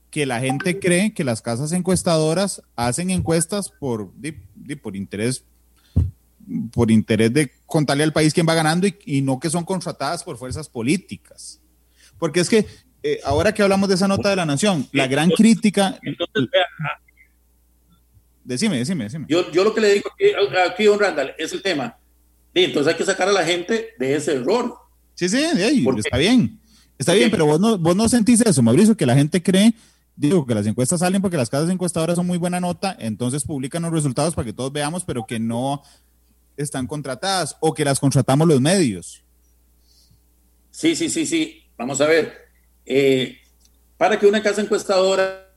[0.09, 4.11] que la gente cree que las casas encuestadoras hacen encuestas por,
[4.81, 5.43] por interés
[6.71, 10.37] por interés de contarle al país quién va ganando y, no que son contratadas por
[10.37, 11.59] fuerzas políticas.
[12.17, 12.65] Porque es que
[13.03, 15.99] eh, ahora que hablamos de esa nota de la Nación, la gran crítica...
[16.01, 17.01] Entonces, ah.
[18.43, 19.25] decime, decime, decime.
[19.27, 20.09] Yo, yo lo que le digo
[20.65, 21.97] aquí, don Randall, es el tema.
[22.53, 24.73] entonces hay que sacar a la gente de ese error.
[25.15, 25.43] Sí, sí,
[25.97, 26.59] está bien.
[26.97, 29.73] Está bien, pero vos no, vos no sentís eso, Mauricio, que la gente cree
[30.17, 33.83] digo que las encuestas salen porque las casas encuestadoras son muy buena nota, entonces publican
[33.83, 35.83] los resultados para que todos veamos, pero que no
[36.57, 39.23] están contratadas o que las contratamos los medios.
[40.71, 41.63] Sí, sí, sí, sí.
[41.77, 42.33] Vamos a ver.
[42.85, 43.37] Eh,
[43.97, 45.53] para que una casa encuestadora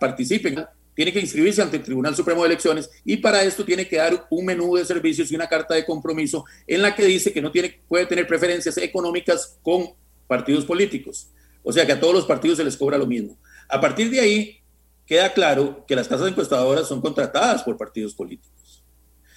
[0.00, 0.54] participe,
[0.94, 4.26] tiene que inscribirse ante el Tribunal Supremo de Elecciones y para esto tiene que dar
[4.30, 7.50] un menú de servicios y una carta de compromiso en la que dice que no
[7.50, 9.90] tiene, puede tener preferencias económicas con
[10.26, 11.28] partidos políticos.
[11.68, 13.36] O sea que a todos los partidos se les cobra lo mismo.
[13.68, 14.60] A partir de ahí,
[15.04, 18.84] queda claro que las casas encuestadoras son contratadas por partidos políticos.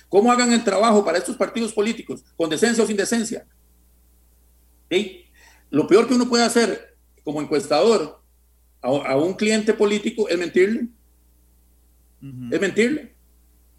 [0.07, 2.23] ¿Cómo hagan el trabajo para estos partidos políticos?
[2.37, 3.47] ¿Con decencia o sin decencia?
[4.91, 5.25] ¿Sí?
[5.71, 8.21] Lo peor que uno puede hacer como encuestador
[8.83, 10.87] a, un cliente político es mentirle.
[12.51, 13.15] Es mentirle.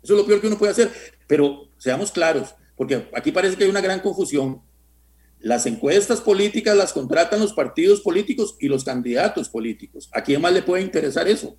[0.03, 0.91] Eso es lo peor que uno puede hacer.
[1.29, 4.61] Pero seamos claros, porque aquí parece que hay una gran confusión.
[5.41, 10.11] Las encuestas políticas las contratan los partidos políticos y los candidatos políticos.
[10.13, 11.57] ¿A quién más le puede interesar eso?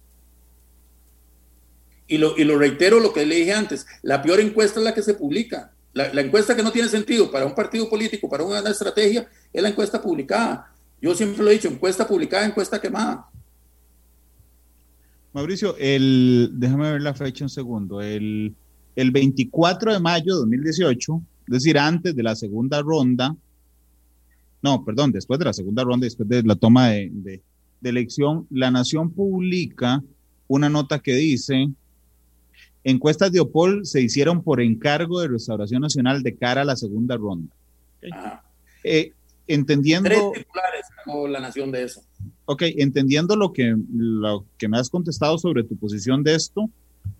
[2.07, 4.93] Y lo, y lo reitero lo que le dije antes, la peor encuesta es la
[4.93, 5.73] que se publica.
[5.93, 9.69] La, encuesta que no tiene sentido para un partido político, para una estrategia, es la
[9.69, 10.73] encuesta publicada.
[11.01, 13.27] Yo siempre lo he dicho, encuesta publicada, encuesta quemada.
[15.33, 17.99] Mauricio, el, déjame ver la fecha un segundo.
[18.01, 18.53] El,
[18.95, 23.35] el 24 de mayo de 2018, es decir, antes de la segunda ronda,
[24.61, 27.41] no, perdón, después de la segunda ronda, después de la toma de,
[27.83, 30.03] elección, la Nación publica
[30.47, 31.69] una nota que dice,
[32.83, 37.17] encuestas de Opol se hicieron por encargo de Restauración Nacional de cara a la segunda
[37.17, 37.53] ronda.
[38.83, 39.13] Eh,
[39.47, 40.09] entendiendo...
[40.09, 40.85] Tres titulares
[41.31, 42.01] la Nación de eso.
[42.45, 46.69] Ok, entendiendo lo que, lo que me has contestado sobre tu posición de esto,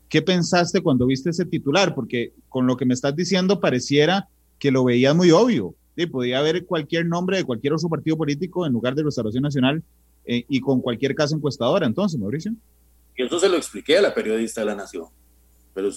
[0.10, 1.96] ¿qué pensaste cuando viste ese titular?
[1.96, 4.28] Porque con lo que me estás diciendo pareciera
[4.60, 8.66] que lo veías muy obvio sí, podía haber cualquier nombre de cualquier otro partido político
[8.66, 9.84] en lugar de Restauración Nacional
[10.26, 12.54] eh, y con cualquier caso encuestadora, entonces, Mauricio.
[13.16, 15.08] Y eso se lo expliqué a la periodista de la Nación.
[15.74, 15.90] pero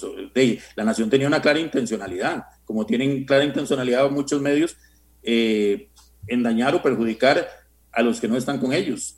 [0.75, 4.77] la nación tenía una clara intencionalidad, como tienen clara intencionalidad muchos medios,
[5.21, 5.89] eh,
[6.27, 7.47] en dañar o perjudicar
[7.91, 9.17] a los que no están con ellos.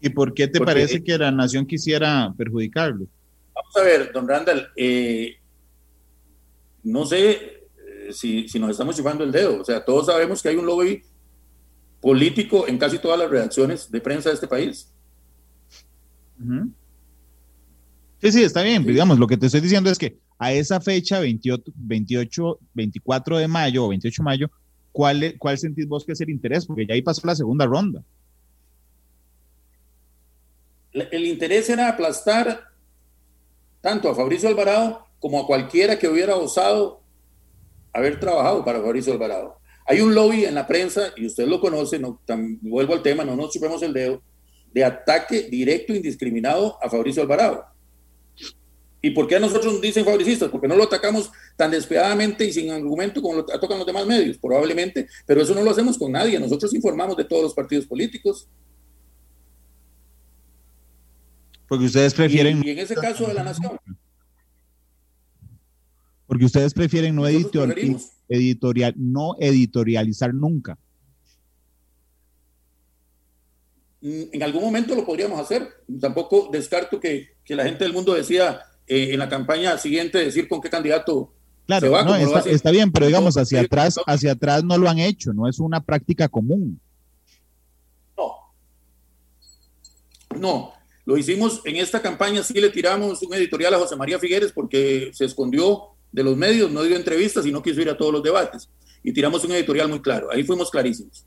[0.00, 3.06] ¿Y por qué te parece que la nación quisiera perjudicarlo?
[3.54, 5.36] Vamos a ver, don Randall, eh,
[6.82, 7.63] no sé
[8.08, 11.02] eh, si, nos estamos chupando el dedo, o sea, todos sabemos que hay un lobby
[12.00, 14.92] político en casi todas las redacciones de prensa de este país.
[18.20, 18.84] Sí, sí, está bien.
[18.84, 23.48] Digamos, lo que te estoy diciendo es que a esa fecha, 28, 28 24 de
[23.48, 24.50] mayo o 28 de mayo,
[24.92, 26.66] ¿cuál, ¿cuál sentís vos que es el interés?
[26.66, 28.02] Porque ya ahí pasó la segunda ronda.
[30.92, 32.68] El interés era aplastar
[33.80, 37.03] tanto a Fabricio Alvarado como a cualquiera que hubiera osado
[37.94, 39.58] haber trabajado para Fabricio Alvarado.
[39.86, 42.20] Hay un lobby en la prensa, y usted lo conoce, no,
[42.62, 44.22] vuelvo al tema, no nos chupemos el dedo,
[44.72, 47.64] de ataque directo e indiscriminado a Fabricio Alvarado.
[49.00, 50.48] ¿Y por qué a nosotros nos dicen fabricistas?
[50.48, 54.38] Porque no lo atacamos tan despiadadamente y sin argumento como lo atacan los demás medios,
[54.38, 56.40] probablemente, pero eso no lo hacemos con nadie.
[56.40, 58.48] Nosotros informamos de todos los partidos políticos.
[61.68, 62.62] Porque ustedes prefieren...
[62.64, 63.78] Y, en ese caso de la nación.
[66.34, 70.76] Porque ustedes prefieren no editorial, no editorializar nunca.
[74.02, 75.68] En algún momento lo podríamos hacer.
[76.00, 80.48] Tampoco descarto que, que la gente del mundo decía, eh, en la campaña siguiente decir
[80.48, 81.32] con qué candidato
[81.66, 82.02] claro, se va.
[82.02, 85.60] No, está, bien, pero digamos, hacia atrás, hacia atrás no lo han hecho, no es
[85.60, 86.80] una práctica común.
[88.16, 88.32] No.
[90.36, 90.72] No,
[91.04, 95.12] lo hicimos en esta campaña, sí le tiramos un editorial a José María Figueres porque
[95.14, 98.22] se escondió de los medios, no dio entrevistas y no quiso ir a todos los
[98.22, 98.70] debates.
[99.02, 101.26] Y tiramos un editorial muy claro, ahí fuimos clarísimos.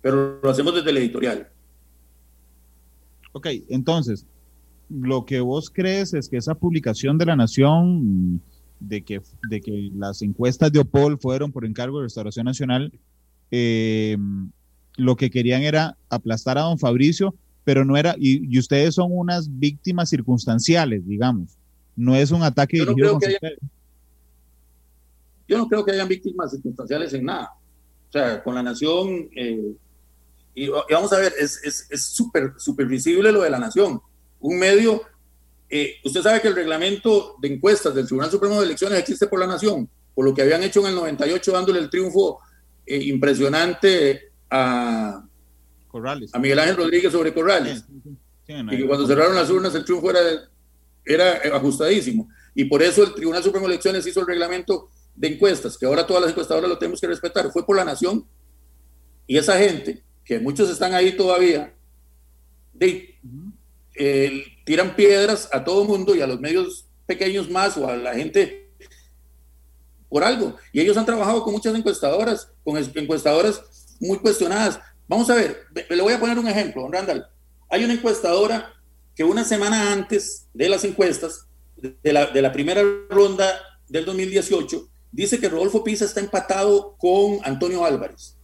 [0.00, 1.48] Pero lo hacemos desde el editorial.
[3.32, 4.24] Ok, entonces,
[4.88, 8.40] lo que vos crees es que esa publicación de la Nación
[8.78, 12.92] de que, de que las encuestas de Opol fueron por encargo de Restauración Nacional,
[13.50, 14.16] eh,
[14.96, 17.34] lo que querían era aplastar a don Fabricio,
[17.64, 21.58] pero no era, y, ustedes son unas víctimas circunstanciales, digamos,
[21.96, 23.18] no es un ataque yo dirigido
[25.48, 27.52] Yo no creo que hayan víctimas circunstanciales en nada.
[28.08, 29.72] O sea, con la Nación, eh,
[30.54, 31.60] y, vamos a ver, es
[31.98, 34.00] súper es, super visible lo de la Nación
[34.40, 35.02] un medio,
[35.68, 39.40] eh, usted sabe que el reglamento de encuestas del Tribunal Supremo de Elecciones existe por
[39.40, 42.40] la Nación, por lo que habían hecho en el 98 dándole el triunfo
[42.86, 45.24] eh, impresionante a,
[45.88, 46.34] Corrales.
[46.34, 47.84] a Miguel Ángel Rodríguez sobre Corrales.
[48.46, 50.20] y que cuando cerraron las urnas el triunfo era,
[51.04, 52.28] era ajustadísimo.
[52.54, 56.06] Y por eso el Tribunal Supremo de Elecciones hizo el reglamento de encuestas, que ahora
[56.06, 57.50] todas las encuestadoras lo tenemos que respetar.
[57.50, 58.26] Fue por la Nación.
[59.26, 61.74] Y esa gente, que muchos están ahí todavía,
[62.72, 63.18] de,
[63.94, 68.14] eh, tiran piedras a todo mundo y a los medios pequeños más o a la
[68.14, 68.70] gente
[70.08, 70.56] por algo.
[70.72, 74.78] Y ellos han trabajado con muchas encuestadoras, con encuestadoras muy cuestionadas.
[75.08, 77.26] Vamos a ver, le voy a poner un ejemplo, don Randall.
[77.68, 78.72] Hay una encuestadora
[79.14, 83.48] que una semana antes de las encuestas, de la, de la primera ronda
[83.88, 88.36] del 2018, dice que Rodolfo Pisa está empatado con Antonio Álvarez.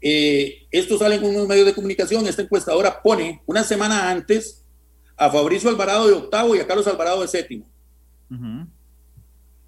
[0.00, 2.26] Eh, esto sale en unos medios de comunicación.
[2.26, 4.64] Esta encuestadora pone una semana antes
[5.16, 7.66] a Fabricio Alvarado de octavo y a Carlos Alvarado de séptimo.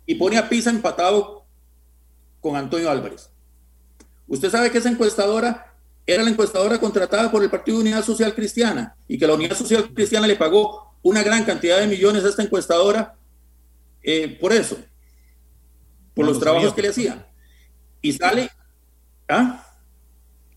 [0.07, 1.45] Y pone a Pisa empatado
[2.41, 3.31] con Antonio Álvarez.
[4.27, 5.77] Usted sabe que esa encuestadora
[6.07, 9.57] era la encuestadora contratada por el Partido de Unidad Social Cristiana y que la Unidad
[9.57, 13.15] Social Cristiana le pagó una gran cantidad de millones a esta encuestadora
[14.03, 14.77] eh, por eso,
[16.15, 17.29] por los trabajos que le hacía.
[18.01, 18.51] Y sale,
[19.29, 19.67] ¿ah?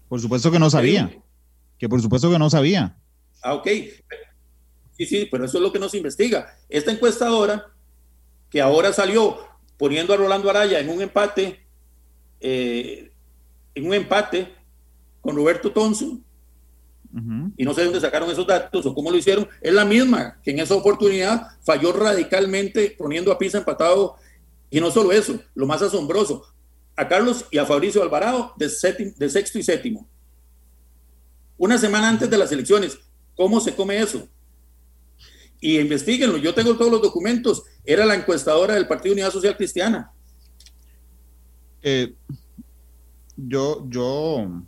[0.07, 1.11] Por supuesto que no sabía.
[1.77, 2.97] Que por supuesto que no sabía.
[3.41, 3.67] Ah, ok.
[4.97, 6.57] Sí, sí, pero eso es lo que nos investiga.
[6.69, 7.67] Esta encuestadora,
[8.49, 9.37] que ahora salió
[9.77, 11.65] poniendo a Rolando Araya en un empate,
[12.39, 13.11] eh,
[13.75, 14.55] en un empate
[15.21, 16.19] con Roberto Tonso,
[17.55, 20.39] y no sé de dónde sacaron esos datos o cómo lo hicieron, es la misma
[20.43, 24.17] que en esa oportunidad falló radicalmente poniendo a Pisa empatado.
[24.69, 26.43] Y no solo eso, lo más asombroso,
[26.95, 30.07] a Carlos y a Fabricio Alvarado de, sexto y séptimo.
[31.57, 32.97] Una semana antes de las elecciones.
[33.35, 34.27] ¿Cómo se come eso?
[35.59, 36.37] Y investiguenlo.
[36.37, 37.63] Yo tengo todos los documentos.
[37.83, 40.11] Era la encuestadora del Partido Unidad Social Cristiana.
[41.81, 42.13] Eh,
[43.35, 44.63] yo, yo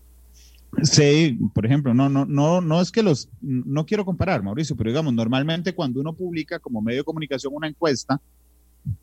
[0.83, 4.91] sé, por ejemplo, no, no, no, no es que los, no quiero comparar, Mauricio, pero
[4.91, 8.21] digamos, normalmente cuando uno publica como medio de comunicación una encuesta,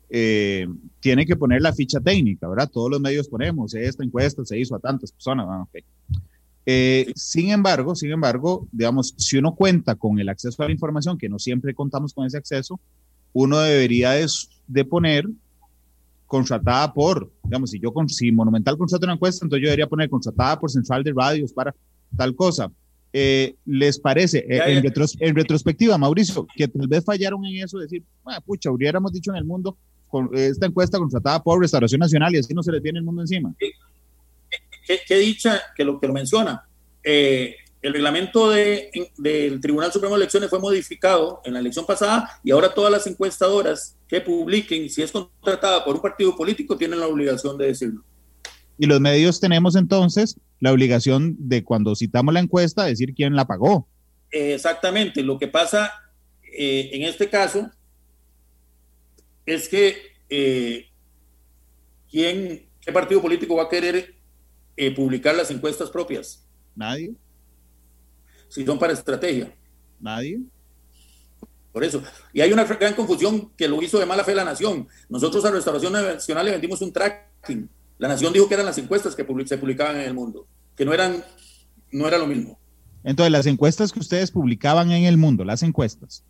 [0.09, 0.67] eh,
[0.99, 2.69] tiene que poner la ficha técnica, ¿verdad?
[2.71, 5.67] Todos los medios ponemos, esta encuesta se hizo a tantas personas.
[6.65, 11.17] Eh, sin embargo, sin embargo, digamos, si uno cuenta con el acceso a la información,
[11.17, 12.79] que no siempre contamos con ese acceso,
[13.33, 14.11] uno debería
[14.67, 15.27] de, poner
[16.25, 20.09] contratada por, digamos, si yo con, si Monumental contrata una encuesta, entonces yo debería poner
[20.09, 21.73] contratada por Central de Radios para
[22.15, 22.71] tal cosa.
[23.19, 24.85] Eh, ¿Les parece, eh, en,
[25.19, 29.37] en, retrospectiva, Mauricio, que tal vez fallaron en eso, decir, ah, pucha, hubiéramos dicho en
[29.37, 29.75] el mundo,
[30.07, 33.23] con esta encuesta contratada por Restauración Nacional y así no se les viene el mundo
[33.23, 33.55] encima?
[35.07, 36.63] ¿Qué, dicha que lo que lo menciona?
[37.03, 42.51] Eh, el reglamento del Tribunal Supremo de Elecciones fue modificado en la elección pasada y
[42.51, 47.07] ahora todas las encuestadoras que publiquen, si es contratada por un partido político, tienen la
[47.07, 48.03] obligación de decirlo.
[48.77, 53.45] Y los medios tenemos entonces la obligación de cuando citamos la encuesta decir quién la
[53.45, 53.87] pagó.
[54.31, 55.23] exactamente.
[55.23, 55.91] Lo que pasa
[56.43, 57.71] eh, en este caso
[59.45, 59.97] es que
[60.29, 60.87] eh,
[62.09, 64.15] quién, qué partido político va a querer
[64.75, 66.45] eh, publicar las encuestas propias.
[66.75, 67.15] Nadie
[68.47, 69.53] si son para estrategia.
[69.99, 70.39] Nadie.
[71.71, 72.01] Por eso.
[72.33, 74.87] Y hay una gran confusión que lo hizo de mala fe la Nación.
[75.09, 77.69] Nosotros a Restauración Nacional le vendimos un tracking.
[77.97, 80.45] La Nación dijo que eran las encuestas que se publicaban en el mundo,
[80.75, 81.23] que no eran,
[81.91, 82.59] no era lo mismo.
[83.03, 86.23] Entonces, las encuestas que ustedes publicaban en el mundo, las encuestas,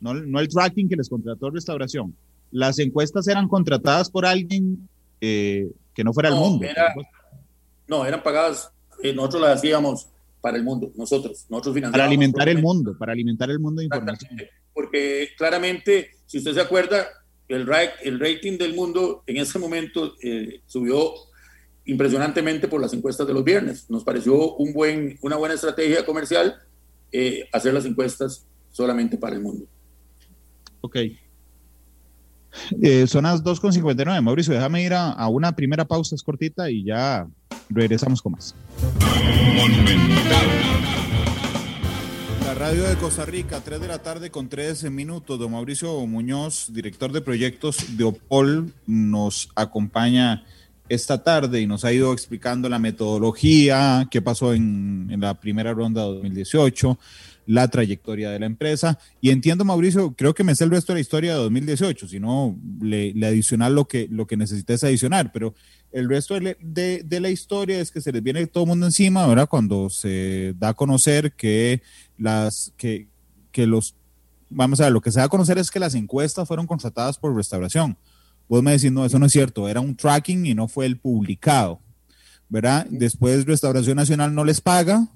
[0.00, 2.16] no, no el tracking que les contrató Restauración,
[2.50, 4.88] las encuestas eran contratadas por alguien
[5.20, 6.66] eh, que no fuera el mundo.
[7.86, 8.70] no, eran pagadas,
[9.02, 10.08] eh, nosotros las hacíamos
[10.40, 11.92] para el mundo, nosotros, nosotros financiamos.
[11.92, 14.30] Para alimentar el mundo, para alimentar el mundo de información.
[14.72, 17.06] Porque claramente, si usted se acuerda,
[17.48, 17.68] el,
[18.02, 21.14] el rating del mundo en ese momento eh, subió
[21.86, 23.88] impresionantemente por las encuestas de los viernes.
[23.88, 26.56] Nos pareció un buen, una buena estrategia comercial
[27.10, 29.64] eh, hacer las encuestas solamente para el mundo.
[30.82, 30.96] Ok.
[32.82, 34.20] Eh, son las 2.59.
[34.22, 37.26] Mauricio, déjame ir a, a una primera pausa, es cortita, y ya
[37.70, 38.54] regresamos con más.
[40.28, 40.42] La
[42.58, 45.38] radio de Costa Rica, 3 de la tarde con 13 minutos.
[45.38, 50.44] Don Mauricio Muñoz, director de proyectos de OPOL, nos acompaña
[50.88, 55.72] esta tarde y nos ha ido explicando la metodología, qué pasó en, en la primera
[55.72, 56.98] ronda de 2018,
[57.48, 58.98] la trayectoria de la empresa.
[59.22, 62.20] Y entiendo, Mauricio, creo que me sé el resto de la historia de 2018, si
[62.20, 65.54] no, le, le adicionar lo que, lo que necesites adicionar, pero
[65.90, 69.48] el resto de, la historia es que se les viene todo el mundo encima, ¿verdad?
[69.48, 71.80] Cuando se da a conocer que
[72.18, 73.08] las, que,
[73.50, 73.94] que los,
[74.50, 77.16] vamos a ver, lo que se da a conocer es que las encuestas fueron contratadas
[77.16, 77.96] por restauración.
[78.46, 80.98] Vos me decís, no, eso no es cierto, era un tracking y no fue el
[80.98, 81.80] publicado,
[82.50, 82.86] ¿verdad?
[82.90, 85.08] Después Restauración Nacional no les paga,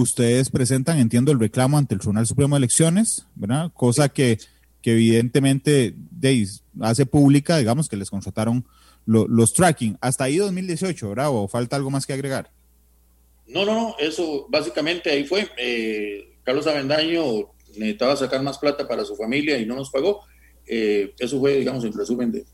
[0.00, 3.70] ustedes presentan, entiendo, el reclamo ante el Tribunal Supremo de Elecciones, ¿verdad?
[3.74, 4.38] Cosa que,
[4.82, 5.94] que evidentemente
[6.80, 8.64] hace pública, digamos, que les contrataron
[9.06, 9.96] los tracking.
[10.00, 11.28] Hasta ahí 2018, ¿verdad?
[11.30, 12.50] ¿O falta algo más que agregar?
[13.46, 15.48] No, no, no, eso básicamente ahí fue.
[15.56, 17.22] Eh, Carlos Avendaño
[17.76, 20.20] necesitaba sacar más plata para su familia y no nos pagó.
[20.66, 22.44] Eh, eso fue, digamos, el resumen de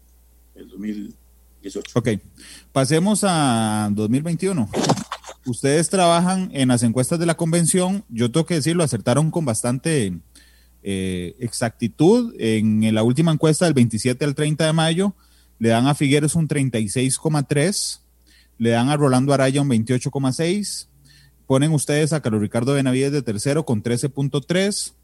[0.55, 1.99] el 2018.
[1.99, 2.09] Ok,
[2.73, 4.69] pasemos a 2021.
[5.47, 8.05] Ustedes trabajan en las encuestas de la convención.
[8.09, 10.19] Yo tengo que decirlo, acertaron con bastante
[10.83, 12.35] eh, exactitud.
[12.39, 15.15] En la última encuesta del 27 al 30 de mayo,
[15.59, 18.01] le dan a Figueres un 36,3,
[18.59, 20.89] le dan a Rolando Araya un 28,6,
[21.47, 24.95] ponen ustedes a Carlos Ricardo Benavides de tercero con 13.3,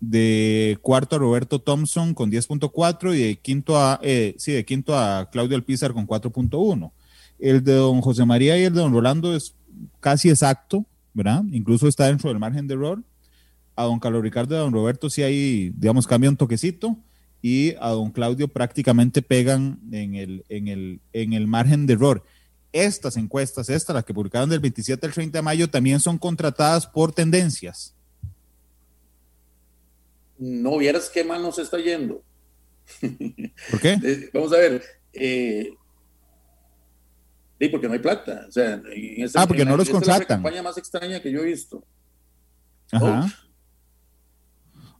[0.00, 4.98] de cuarto a Roberto Thompson con 10.4 y de quinto a, eh, sí, de quinto
[4.98, 6.92] a Claudio Alpizar con 4.1.
[7.38, 9.54] El de don José María y el de don Rolando es
[10.00, 11.42] casi exacto, ¿verdad?
[11.50, 13.02] Incluso está dentro del margen de error.
[13.76, 16.96] A don Carlos Ricardo y a don Roberto sí hay, digamos, cambia un toquecito
[17.42, 22.22] y a don Claudio prácticamente pegan en el, en el, en el margen de error.
[22.72, 26.86] Estas encuestas, estas, las que publicaron del 27 al 30 de mayo, también son contratadas
[26.86, 27.94] por tendencias.
[30.38, 32.22] No vieras qué mal nos está yendo.
[33.70, 33.98] ¿Por qué?
[34.02, 34.82] Eh, vamos a ver.
[35.12, 35.72] Eh,
[37.60, 38.46] sí, porque no hay plata.
[38.48, 38.82] O sea,
[39.34, 40.22] ah, porque no los contratan.
[40.22, 41.84] Es la campaña más extraña que yo he visto.
[42.90, 43.28] Ajá.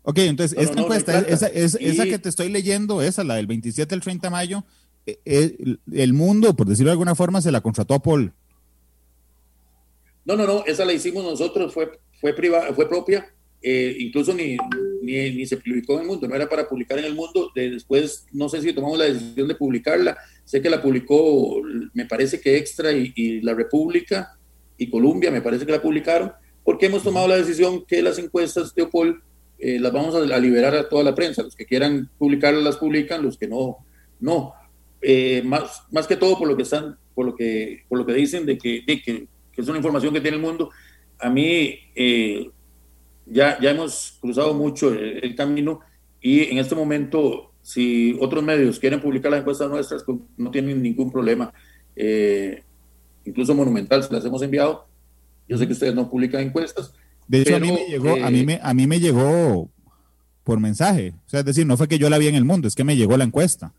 [0.02, 4.00] Ok, entonces, esta encuesta, esa, esa, que te estoy leyendo, esa, la del 27 al
[4.00, 4.64] 30 de mayo,
[5.06, 8.32] eh, eh, el, mundo, por decirlo de alguna forma, se la contrató a Paul.
[10.24, 13.26] No, no, no, esa la hicimos nosotros, fue, fue, privada, fue propia,
[13.62, 14.56] eh, incluso ni,
[15.10, 18.48] ni, se publicó en el mundo, no era para publicar en el mundo, después no
[18.48, 21.60] sé si tomamos la decisión de publicarla, sé que la publicó,
[21.94, 24.38] me parece que Extra y, La República
[24.76, 26.32] y Colombia, me parece que la publicaron,
[26.64, 29.22] porque hemos tomado la decisión que las encuestas de Opol
[29.58, 31.42] eh, las vamos a, liberar a toda la prensa.
[31.42, 33.76] Los que quieran publicarlas las publican, los que no,
[34.18, 34.54] no.
[35.02, 38.14] Eh, más, más que todo por lo que están, por lo que, por lo que
[38.14, 40.70] dicen de que, de que, es una información que tiene el mundo.
[41.18, 42.50] A mí eh,
[43.26, 45.80] ya, ya hemos cruzado mucho el, camino
[46.20, 50.82] y en este momento, si otros medios quieren publicar las encuestas nuestras, pues, no tienen
[50.82, 51.52] ningún problema.
[51.96, 52.62] Eh,
[53.24, 54.86] incluso Monumental se las hemos enviado.
[55.48, 56.92] Yo sé que ustedes no publican encuestas.
[57.26, 59.70] De hecho, a mí me llegó, a mí me, a mí me llegó
[60.44, 61.14] por mensaje.
[61.26, 62.84] O sea, es decir, no fue que yo la vi en el mundo, es que
[62.84, 63.72] me llegó la encuesta.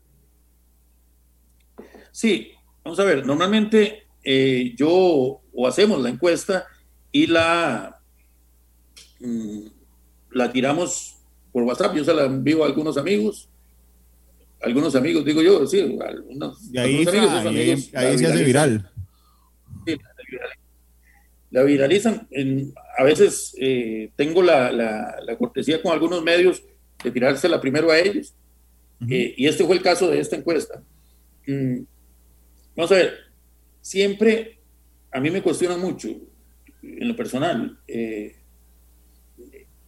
[2.10, 2.52] Sí,
[2.84, 6.66] vamos a ver, normalmente eh, yo o hacemos la encuesta
[7.10, 8.01] y la,
[9.22, 9.66] mm,
[10.32, 11.16] la tiramos
[11.52, 13.48] por WhatsApp, yo se la envío a algunos amigos,
[14.60, 18.90] algunos amigos, digo yo, sí, algunos, y ahí, amigos, ahí, se hace viral.
[19.86, 19.96] Sí,
[21.50, 22.26] la viralizan.
[22.98, 26.62] a veces eh, tengo la, la, cortesía con algunos medios
[27.04, 28.34] de tirársela primero a ellos.
[29.08, 30.82] Eh, y este fue el caso de esta encuesta.
[31.46, 31.80] Mm,
[32.74, 33.14] vamos a ver,
[33.80, 34.60] siempre
[35.12, 36.08] a mí me cuestiona mucho,
[36.82, 38.36] en lo personal, eh,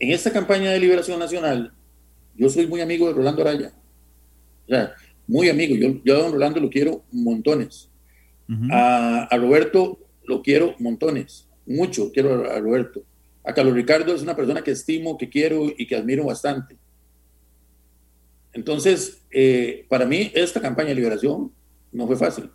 [0.04, 1.72] en esta campaña de liberación nacional,
[2.36, 3.72] yo soy muy amigo de Rolando Araya.
[4.66, 4.94] O sea,
[5.26, 5.74] muy amigo.
[5.76, 7.90] Yo, yo a don Rolando lo quiero montones.
[8.70, 13.04] a, a, Roberto lo quiero montones mucho, quiero a Roberto.
[13.44, 16.76] A Carlos Ricardo es una persona que estimo, que quiero y que admiro bastante.
[18.52, 21.52] Entonces, eh, para mí esta campaña de liberación
[21.92, 22.50] no fue fácil.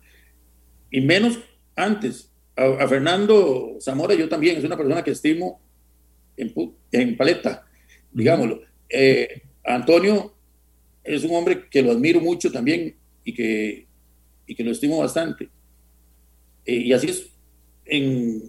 [0.90, 1.38] Y menos
[1.76, 2.32] antes.
[2.56, 5.60] A, Fernando Zamora yo también, es una persona que estimo
[6.40, 7.66] en, paleta,
[8.12, 8.60] digámoslo.
[8.88, 10.34] Eh, Antonio
[11.04, 13.86] es un hombre que lo admiro mucho también y que,
[14.46, 15.48] y que lo estimo bastante.
[16.64, 17.30] Eh, y así es
[17.84, 18.42] en,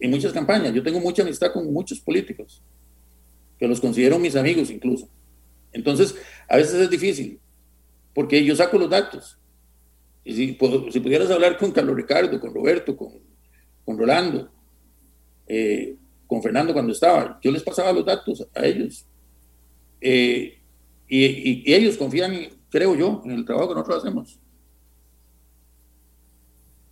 [0.00, 0.74] en muchas campañas.
[0.74, 2.62] Yo tengo mucha amistad con muchos políticos,
[3.58, 5.08] que los considero mis amigos incluso.
[5.72, 6.14] Entonces,
[6.48, 7.40] a veces es difícil,
[8.14, 9.38] porque yo saco los datos.
[10.24, 10.58] Y si,
[10.90, 13.14] si pudieras hablar con Carlos Ricardo, con Roberto, con,
[13.84, 14.52] con Rolando,
[15.46, 15.96] eh,
[16.32, 19.04] con Fernando cuando estaba, yo les pasaba los datos a ellos.
[20.00, 20.58] Eh,
[21.06, 24.40] y, ellos confían, creo yo, en el trabajo que nosotros hacemos.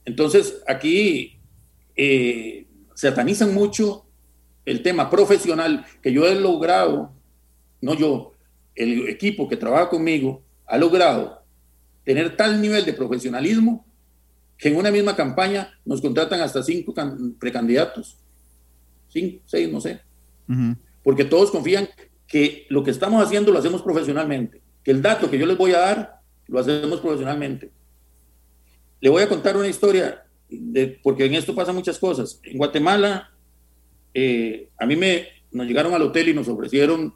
[0.04, 1.40] Entonces, aquí
[1.96, 4.04] eh, satanizan mucho
[4.66, 7.10] el tema profesional que yo he logrado,
[7.80, 8.34] no yo,
[8.74, 11.42] el equipo que trabaja conmigo ha logrado
[12.04, 13.86] tener tal nivel de profesionalismo
[14.58, 16.92] que en una misma campaña nos contratan hasta cinco
[17.38, 18.18] precandidatos,
[19.10, 20.00] cinco, seis, no sé,
[21.02, 21.88] porque todos confían
[22.26, 25.72] que lo que estamos haciendo lo hacemos profesionalmente, que el dato que yo les voy
[25.72, 27.70] a dar lo hacemos profesionalmente.
[29.00, 30.24] Le voy a contar una historia
[31.02, 32.40] porque en esto pasan muchas cosas.
[32.42, 33.30] En Guatemala,
[34.12, 37.14] eh, a mí me, nos llegaron al hotel y nos ofrecieron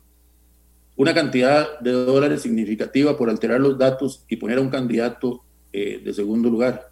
[0.96, 6.00] una cantidad de dólares significativa por alterar los datos y poner a un candidato eh,
[6.04, 6.88] de segundo lugar.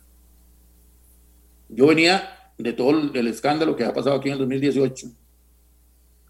[1.68, 2.28] Yo venía
[2.58, 5.06] de todo el escándalo que ha pasado aquí en el 2018.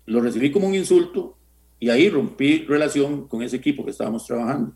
[0.07, 1.37] Lo recibí como un insulto
[1.79, 4.73] y ahí rompí relación con ese equipo que estábamos trabajando.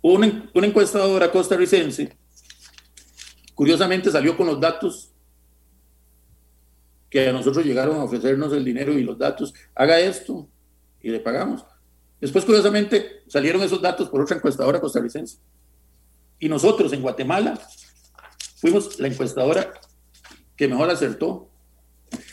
[0.00, 2.16] Una, una encuestadora costarricense,
[3.54, 5.12] curiosamente salió con los datos
[7.10, 10.48] que a nosotros llegaron a ofrecernos el dinero y los datos, haga esto
[11.00, 11.64] y le pagamos.
[12.20, 15.38] Después, curiosamente, salieron esos datos por otra encuestadora costarricense.
[16.38, 17.58] Y nosotros en Guatemala
[18.56, 19.72] fuimos la encuestadora
[20.56, 21.48] que mejor acertó.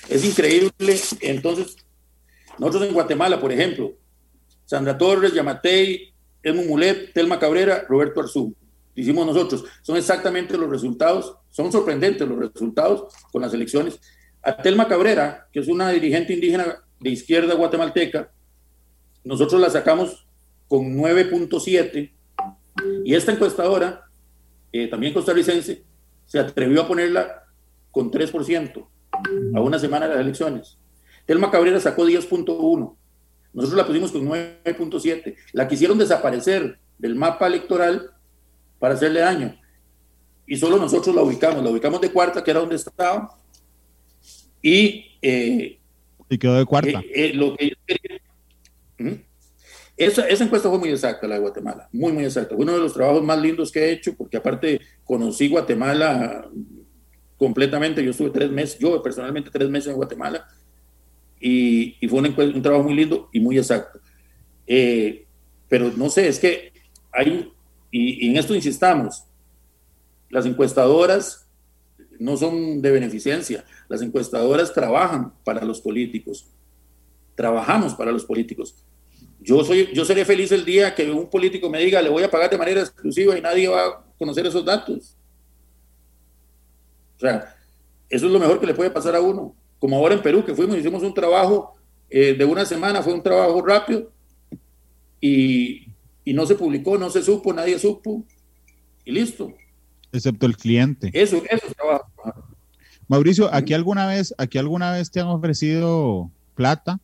[0.10, 1.00] Es increíble.
[1.22, 1.76] Entonces,
[2.58, 3.94] nosotros en Guatemala, por ejemplo,
[4.66, 8.56] Sandra Torres, Yamatei, Edmund Mulet, Telma Cabrera, Roberto Arzú.
[8.96, 9.66] Hicimos nosotros.
[9.82, 14.00] Son exactamente los resultados, son sorprendentes los resultados con las elecciones.
[14.42, 18.32] A Telma Cabrera, que es una dirigente indígena de izquierda guatemalteca,
[19.24, 20.28] nosotros la sacamos
[20.68, 22.15] con 9.7
[23.04, 24.06] y esta encuestadora,
[24.72, 25.84] eh, también costarricense,
[26.26, 27.44] se atrevió a ponerla
[27.92, 28.88] con 3%
[29.56, 30.78] a una semana de las elecciones.
[31.26, 32.96] Telma Cabrera sacó 10.1
[33.56, 35.34] nosotros la pusimos con 9.7.
[35.54, 38.12] La quisieron desaparecer del mapa electoral
[38.80, 39.58] para hacerle daño.
[40.46, 41.64] Y solo nosotros la ubicamos.
[41.64, 43.34] La ubicamos de cuarta, que era donde estaba.
[44.62, 45.80] Y, eh,
[46.30, 47.02] y quedó de cuarta.
[47.14, 47.34] Eh,
[47.88, 48.02] eh,
[48.98, 49.14] ¿Mm?
[49.98, 51.90] Esa, esa, encuesta fue muy exacta, la de Guatemala.
[51.92, 52.56] Muy, muy exacta.
[52.56, 56.50] Uno de los trabajos más lindos que he hecho, porque aparte conocí Guatemala
[57.38, 58.04] completamente.
[58.04, 60.46] Yo estuve tres meses, yo personalmente tres meses en Guatemala
[61.40, 64.00] y, fue un, trabajo muy lindo y muy exacto.
[64.66, 65.28] Eh,
[65.68, 66.72] pero no sé, es que
[67.12, 67.52] hay,
[67.92, 69.26] y, en esto insistamos,
[70.30, 71.48] las encuestadoras
[72.20, 76.50] no son de beneficencia, las encuestadoras trabajan para los políticos,
[77.36, 78.84] trabajamos para los políticos.
[79.42, 82.32] Yo, soy, yo seré feliz el día que un político me diga, le voy a
[82.32, 85.16] pagar de manera exclusiva y nadie va a conocer esos datos.
[87.18, 87.56] O sea,
[88.10, 90.56] eso es lo mejor que le puede pasar a uno como ahora en Perú, que
[90.56, 91.76] fuimos, hicimos un trabajo
[92.10, 94.12] eh, de una semana, fue un trabajo rápido
[95.22, 95.88] y,
[96.24, 98.24] y, no se publicó, no se supo, nadie supo
[99.04, 99.54] y listo.
[100.12, 101.12] Excepto el cliente.
[101.14, 102.12] Eso, eso es trabajo.
[103.08, 107.00] Mauricio, ¿aquí alguna vez, aquí alguna vez te han ofrecido plata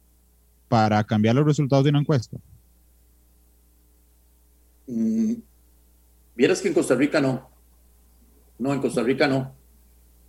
[0.72, 2.38] para cambiar los resultados de una encuesta?
[4.88, 5.34] Mm,
[6.34, 7.50] vieras que en Costa Rica no.
[8.58, 9.54] No, en Costa Rica no.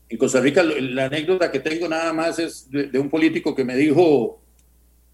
[0.08, 3.76] En Costa Rica la anécdota que tengo nada más es de, un político que me
[3.76, 4.42] dijo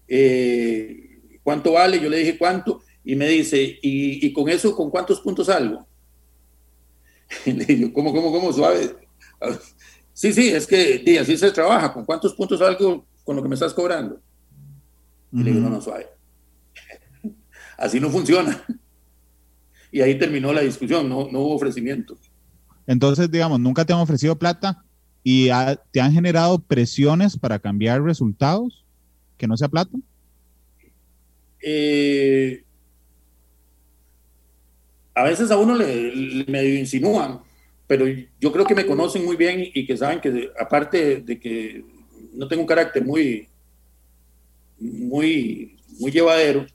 [0.07, 5.21] eh, cuánto vale, yo le dije cuánto, y me dice, ¿y, con eso con cuántos
[5.21, 5.85] puntos salgo?
[7.45, 8.95] Y le digo, ¿cómo, cómo, cómo, suave?
[10.11, 13.53] Sí, sí, es que así se trabaja, ¿con cuántos puntos salgo con lo que me
[13.53, 14.19] estás cobrando?
[15.31, 16.07] Y le digo, no, no, suave.
[17.77, 18.63] Así no funciona.
[19.91, 22.17] Y ahí terminó la discusión, no, no hubo ofrecimiento.
[22.85, 24.83] Entonces, digamos, nunca te han ofrecido plata
[25.23, 25.49] y
[25.91, 28.85] te han generado presiones para cambiar resultados
[29.39, 29.97] que no sea plata?
[31.61, 32.63] Eh,
[35.15, 37.39] a veces a uno le, medio insinúan,
[37.87, 38.05] pero
[38.39, 41.83] yo creo que me conocen muy bien y que saben que aparte de que
[42.33, 43.47] no tengo un carácter muy,
[44.79, 46.65] muy, muy llevadero,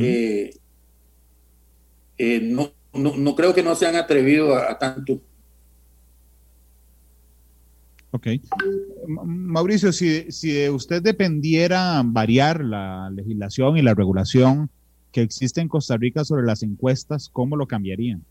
[0.00, 0.50] eh,
[2.18, 5.20] eh, no, no, creo que no se han atrevido a tanto.
[8.10, 8.26] Ok.
[9.06, 14.70] Mauricio, si, si de usted dependiera variar la legislación y la regulación
[15.12, 18.24] que existe en Costa Rica sobre las encuestas, ¿cómo lo cambiarían?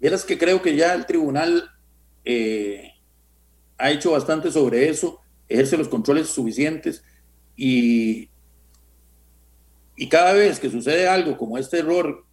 [0.00, 1.70] Vieras que creo que ya el tribunal
[2.24, 2.92] eh,
[3.78, 5.19] ha hecho bastante sobre eso,
[5.50, 7.04] ejerce los controles suficientes
[7.56, 8.30] y,
[9.96, 12.24] y cada vez que sucede algo como este error,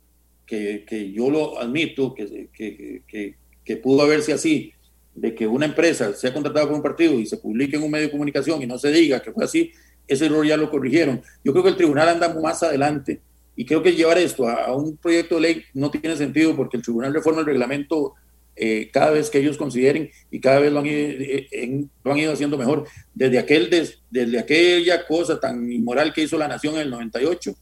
[0.45, 4.72] que, que yo lo admito, que, que, que pudo haberse así,
[5.13, 8.05] de que una empresa sea contratada por un partido y se publique en un medio
[8.05, 9.72] de comunicación y no se diga que fue así,
[10.07, 11.22] ese error ya lo corrigieron.
[11.43, 13.20] Yo creo que el tribunal anda más adelante
[13.55, 16.84] y creo que llevar esto a, un proyecto de ley no tiene sentido porque el
[16.84, 18.13] tribunal reforma el reglamento
[18.58, 22.34] eh, cada vez que ellos consideren y cada vez lo han, eh, lo han ido
[22.34, 22.88] haciendo mejor.
[23.14, 23.70] Desde, aquel,
[24.10, 27.55] desde aquella cosa tan inmoral que hizo la Nación en el 98,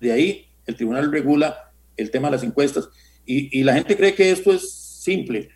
[0.00, 2.88] de ahí el tribunal regula el tema de las encuestas.
[3.24, 5.48] Y, y la gente cree que esto es simple.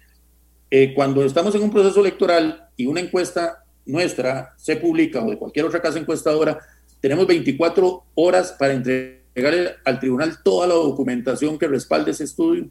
[0.70, 5.39] Eh, cuando estamos en un proceso electoral y una encuesta nuestra se publica o de
[5.39, 6.59] cualquier otra casa encuestadora,
[7.01, 12.68] tenemos 24 horas para entregar al tribunal toda la documentación que respalde ese estudio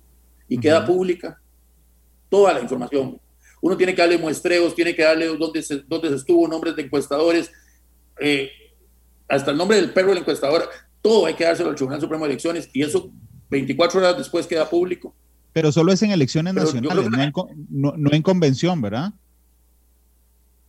[0.47, 1.41] y queda pública
[2.29, 3.19] toda la información.
[3.61, 6.83] Uno tiene que darle muestreos, tiene que darle dónde se, dónde se estuvo, nombres de
[6.83, 7.51] encuestadores,
[8.19, 8.49] eh,
[9.27, 10.65] hasta el nombre del perro de la encuestadora,
[11.01, 13.11] todo hay que dárselo al Tribunal Supremo de Elecciones y eso
[13.49, 15.13] 24 horas después queda público.
[15.53, 17.09] Pero solo es en elecciones nacionales,
[17.69, 19.11] no en, convención, ¿verdad?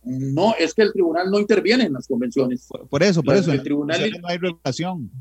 [0.03, 2.67] No, es que el tribunal no interviene en las convenciones.
[2.89, 3.51] Por, eso, por eso.
[3.51, 5.11] El tribunal no hay regulación.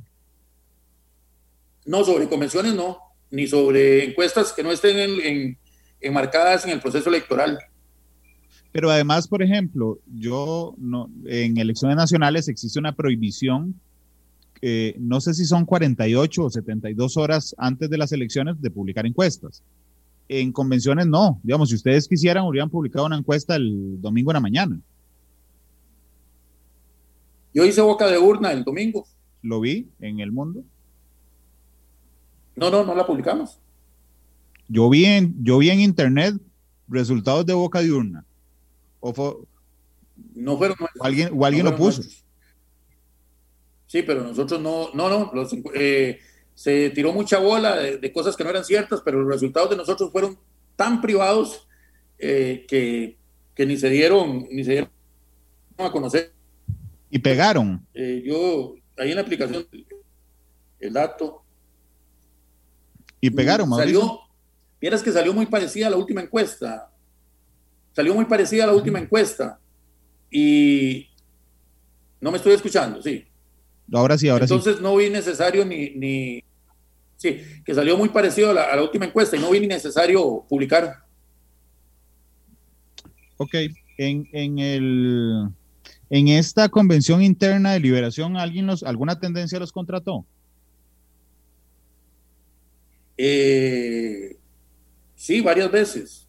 [1.84, 2.99] No, sobre convenciones no,
[3.30, 5.59] ni sobre encuestas que no estén
[6.01, 7.59] enmarcadas en el proceso electoral.
[8.72, 13.74] Pero además, por ejemplo, yo no, en elecciones nacionales existe una prohibición
[14.61, 19.07] eh, no sé si son 48 o 72 horas antes de las elecciones de publicar
[19.07, 19.62] encuestas.
[20.28, 21.40] En convenciones no.
[21.42, 24.80] Digamos, si ustedes quisieran, hubieran publicado una encuesta el domingo en la mañana.
[27.54, 29.07] Yo hice boca de urna el domingo.
[29.42, 30.62] ¿Lo vi en el mundo?
[32.57, 33.58] No, no, no la publicamos.
[34.68, 36.34] Yo vi en, yo vi en internet
[36.88, 38.24] resultados de boca de urna.
[39.00, 39.46] O
[40.34, 40.76] no fueron.
[41.00, 42.03] alguien, o alguien lo puso.
[43.86, 45.32] Sí, pero nosotros no, no, no,
[45.74, 46.18] eh,
[46.54, 50.12] se tiró mucha bola de, cosas que no eran ciertas, pero los resultados de nosotros
[50.12, 50.38] fueron
[50.76, 51.66] tan privados
[52.18, 53.16] eh, que,
[53.64, 54.90] ni se dieron, ni se dieron
[55.78, 56.32] a conocer.
[57.11, 57.86] Y pegaron.
[57.95, 59.66] Eh, yo, ahí en la aplicación,
[60.80, 61.42] el dato.
[63.20, 64.00] Y pegaron, Mauricio.
[64.00, 64.20] Salió,
[64.80, 66.91] vieras que salió muy parecida a la última encuesta.
[67.92, 69.59] Salió muy parecida a la última encuesta.
[70.30, 71.09] Y
[72.21, 73.26] no me estoy escuchando, sí.
[73.92, 74.53] Ahora sí, ahora sí.
[74.53, 76.45] Entonces no vi necesario ni, ni,
[77.17, 81.05] sí, que salió muy parecido a la, última encuesta y no vi ni necesario publicar.
[83.38, 83.55] Ok,
[83.99, 85.49] en, en, el,
[86.11, 90.26] en esta convención interna de liberación, ¿alguien los, ¿alguna tendencia los contrató?
[93.17, 94.38] Eh,
[95.18, 96.26] sí, varias veces.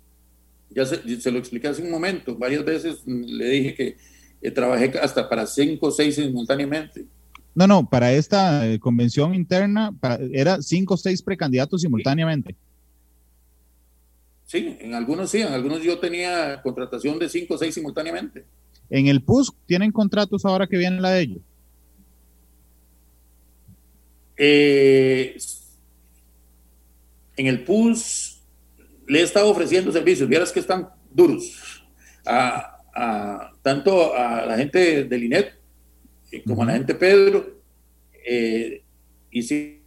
[0.71, 2.35] Ya se, se, lo expliqué hace un momento.
[2.35, 3.97] Varias veces le dije que
[4.41, 7.05] eh, trabajé hasta para cinco o seis simultáneamente.
[7.55, 9.93] No, no, para esta eh, convención interna
[10.31, 12.55] era cinco o seis precandidatos simultáneamente.
[14.45, 18.45] Sí, en algunos sí, en algunos yo tenía contratación de cinco o seis simultáneamente.
[18.89, 21.41] ¿En el PUS tienen contratos ahora que viene la de ellos?
[24.37, 25.37] Eh,
[27.35, 28.28] en el PUS
[29.09, 31.83] le he estado ofreciendo servicios, vieras que están duros,
[32.25, 32.77] a,
[33.61, 35.53] tanto a la gente del INET
[36.31, 37.59] eh, como a la gente Pedro.
[38.25, 38.83] Eh,
[39.31, 39.81] y sí,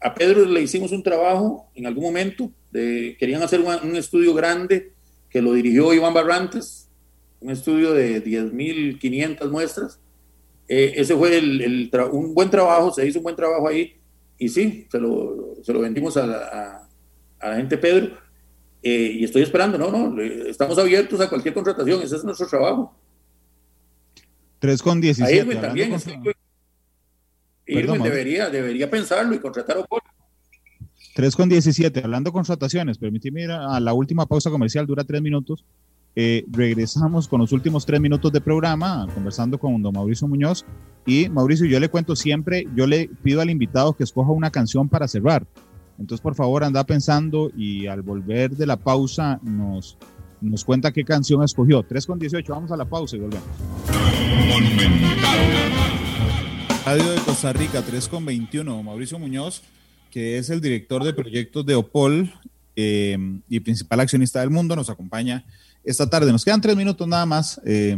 [0.00, 4.92] a Pedro le hicimos un trabajo en algún momento querían hacer un, estudio grande
[5.28, 6.88] que lo dirigió Iván Barrantes,
[7.40, 10.00] un estudio de 10.500 muestras.
[10.68, 13.96] Eh, ese fue el, un buen trabajo, se hizo un buen trabajo ahí
[14.38, 16.88] y sí, se lo, se lo vendimos a la,
[17.40, 18.16] a, la gente Pedro.
[18.82, 22.94] Eh, y estoy esperando, no, no, estamos abiertos a cualquier contratación, ese es nuestro trabajo.
[24.60, 25.56] 3 con 17.
[25.56, 25.96] también,
[27.66, 29.86] debería, debería pensarlo y contratar a
[31.14, 35.64] 3 con 17, hablando contrataciones, permíteme ir a la última pausa comercial, dura tres minutos.
[36.16, 40.64] Eh, regresamos con los últimos tres minutos de programa, conversando con don Mauricio Muñoz.
[41.06, 44.88] Y Mauricio, yo le cuento siempre, yo le pido al invitado que escoja una canción
[44.88, 45.46] para cerrar.
[46.00, 49.96] Entonces, por favor, anda pensando y al volver de la pausa nos,
[50.40, 51.84] nos cuenta qué canción escogió.
[51.84, 53.46] 3 con 18, vamos a la pausa y volvemos.
[56.84, 59.62] Radio de Costa Rica, 3 con 21, Mauricio Muñoz
[60.10, 62.32] que es el director de proyectos de OPOL
[62.76, 63.16] eh,
[63.48, 65.44] y principal accionista del mundo, nos acompaña
[65.84, 66.32] esta tarde.
[66.32, 67.60] Nos quedan tres minutos nada más.
[67.64, 67.96] Eh,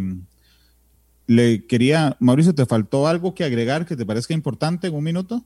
[1.27, 5.45] le quería, Mauricio, ¿te faltó algo que agregar que te parezca importante en un minuto?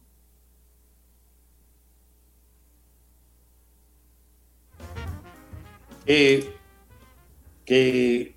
[6.06, 6.52] Eh,
[7.64, 8.34] que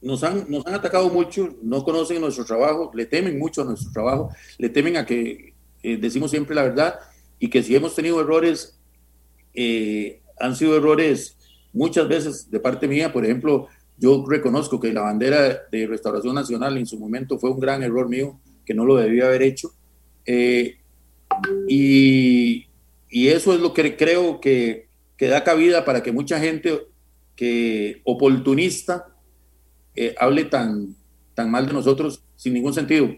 [0.00, 3.90] nos han, nos han atacado mucho, no conocen nuestro trabajo, le temen mucho a nuestro
[3.92, 7.00] trabajo, le temen a que decimos siempre la verdad
[7.42, 8.78] y que si hemos tenido errores,
[9.52, 11.36] eh, han sido errores
[11.72, 13.12] muchas veces de parte mía.
[13.12, 13.66] Por ejemplo,
[13.98, 18.08] yo reconozco que la bandera de Restauración Nacional en su momento fue un gran error
[18.08, 19.72] mío, que no lo debía haber hecho.
[20.24, 20.76] Eh,
[21.66, 22.68] y,
[23.10, 24.86] y, eso es lo que creo que,
[25.16, 26.86] que, da cabida para que mucha gente
[27.36, 29.08] que oportunista
[29.94, 30.94] eh, hable tan,
[31.34, 33.14] tan mal de nosotros sin ningún sentido.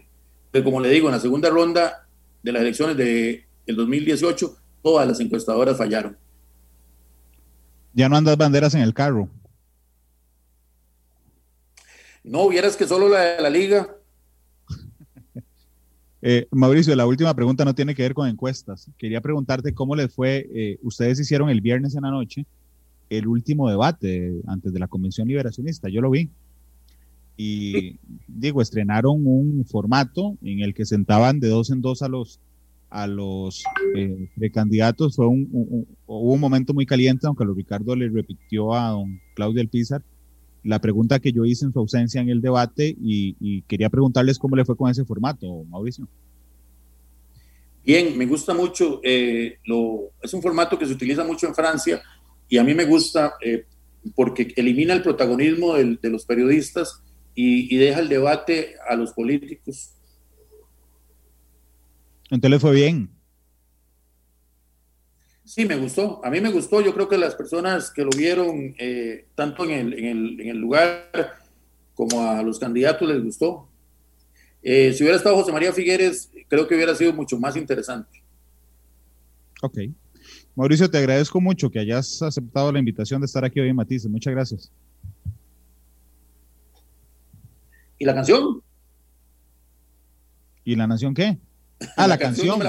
[0.51, 2.07] Pero como le digo, en la segunda ronda
[2.43, 6.17] de las elecciones de el 2018 todas las encuestadoras fallaron.
[7.93, 9.29] Ya no andas banderas en el carro.
[12.23, 13.95] No, vieras que solo la de la liga.
[16.27, 18.89] Eh, Mauricio, la última pregunta no tiene que ver con encuestas.
[18.97, 22.47] Quería preguntarte cómo les fue, eh, ustedes hicieron el viernes en la noche
[23.11, 26.31] el último debate antes de la Convención Liberacionista, yo lo vi.
[27.37, 32.39] Y digo, estrenaron un formato en el que sentaban de dos en dos a los
[32.89, 33.63] a los
[33.95, 35.17] eh, precandidatos.
[35.17, 35.47] Fue un,
[36.07, 40.01] hubo un momento muy caliente, aunque lo Ricardo le repitió a don Claudio Alpizar
[40.65, 44.55] la pregunta que yo hice en su ausencia en el debate y, quería preguntarles cómo
[44.55, 46.07] le fue con ese formato, Mauricio.
[47.85, 48.99] Bien, me gusta mucho.
[49.03, 52.01] Eh, lo, es un formato que se utiliza mucho en Francia
[52.49, 53.65] y a mí me gusta eh,
[54.15, 57.03] porque elimina el protagonismo de los periodistas
[57.35, 59.91] y, y, deja el debate a los políticos.
[62.31, 63.14] Entonces le fue bien.
[65.55, 66.19] Sí, me gustó.
[66.21, 66.81] A mí me gustó.
[66.81, 70.49] Yo creo que las personas que lo vieron, eh, tanto en el, en, el, en
[70.49, 71.09] el, lugar
[71.93, 73.65] como a los candidatos, les gustó.
[74.61, 78.21] Eh, si hubiera estado José María Figueres, creo que hubiera sido mucho más interesante.
[79.61, 79.77] Ok.
[80.57, 84.11] Mauricio, te agradezco mucho que hayas aceptado la invitación de estar aquí hoy en Matices.
[84.11, 84.69] Muchas gracias.
[87.97, 88.61] ¿Y la canción?
[90.65, 91.37] ¿Y la nación qué?
[91.95, 92.59] Ah, la, canción.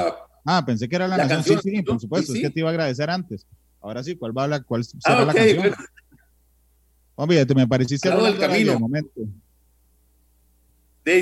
[0.47, 1.61] Ah, pensé que era la, canción.
[1.61, 3.45] Sí, sí, por supuesto, es que te iba a agradecer antes.
[3.81, 5.75] Ahora sí, ¿cuál va la, cuál será ah, la canción?
[7.17, 8.73] Hombre, te me pareciste al del camino.
[8.73, 9.21] De momento.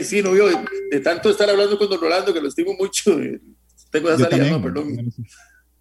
[0.02, 0.46] sí, no vio,
[0.90, 3.18] de, tanto estar hablando con don Rolando que lo estimo mucho.
[3.18, 3.40] Eh,
[3.90, 5.12] tengo esa salida, no, perdón.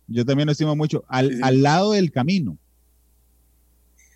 [0.07, 1.03] Yo también lo estimo mucho.
[1.07, 2.57] Al, al lado del camino.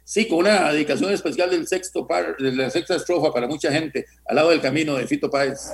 [0.03, 4.05] Sí, con una dedicación especial del sexto par, de la sexta estrofa para mucha gente,
[4.25, 5.73] al lado del camino de Fito Páez.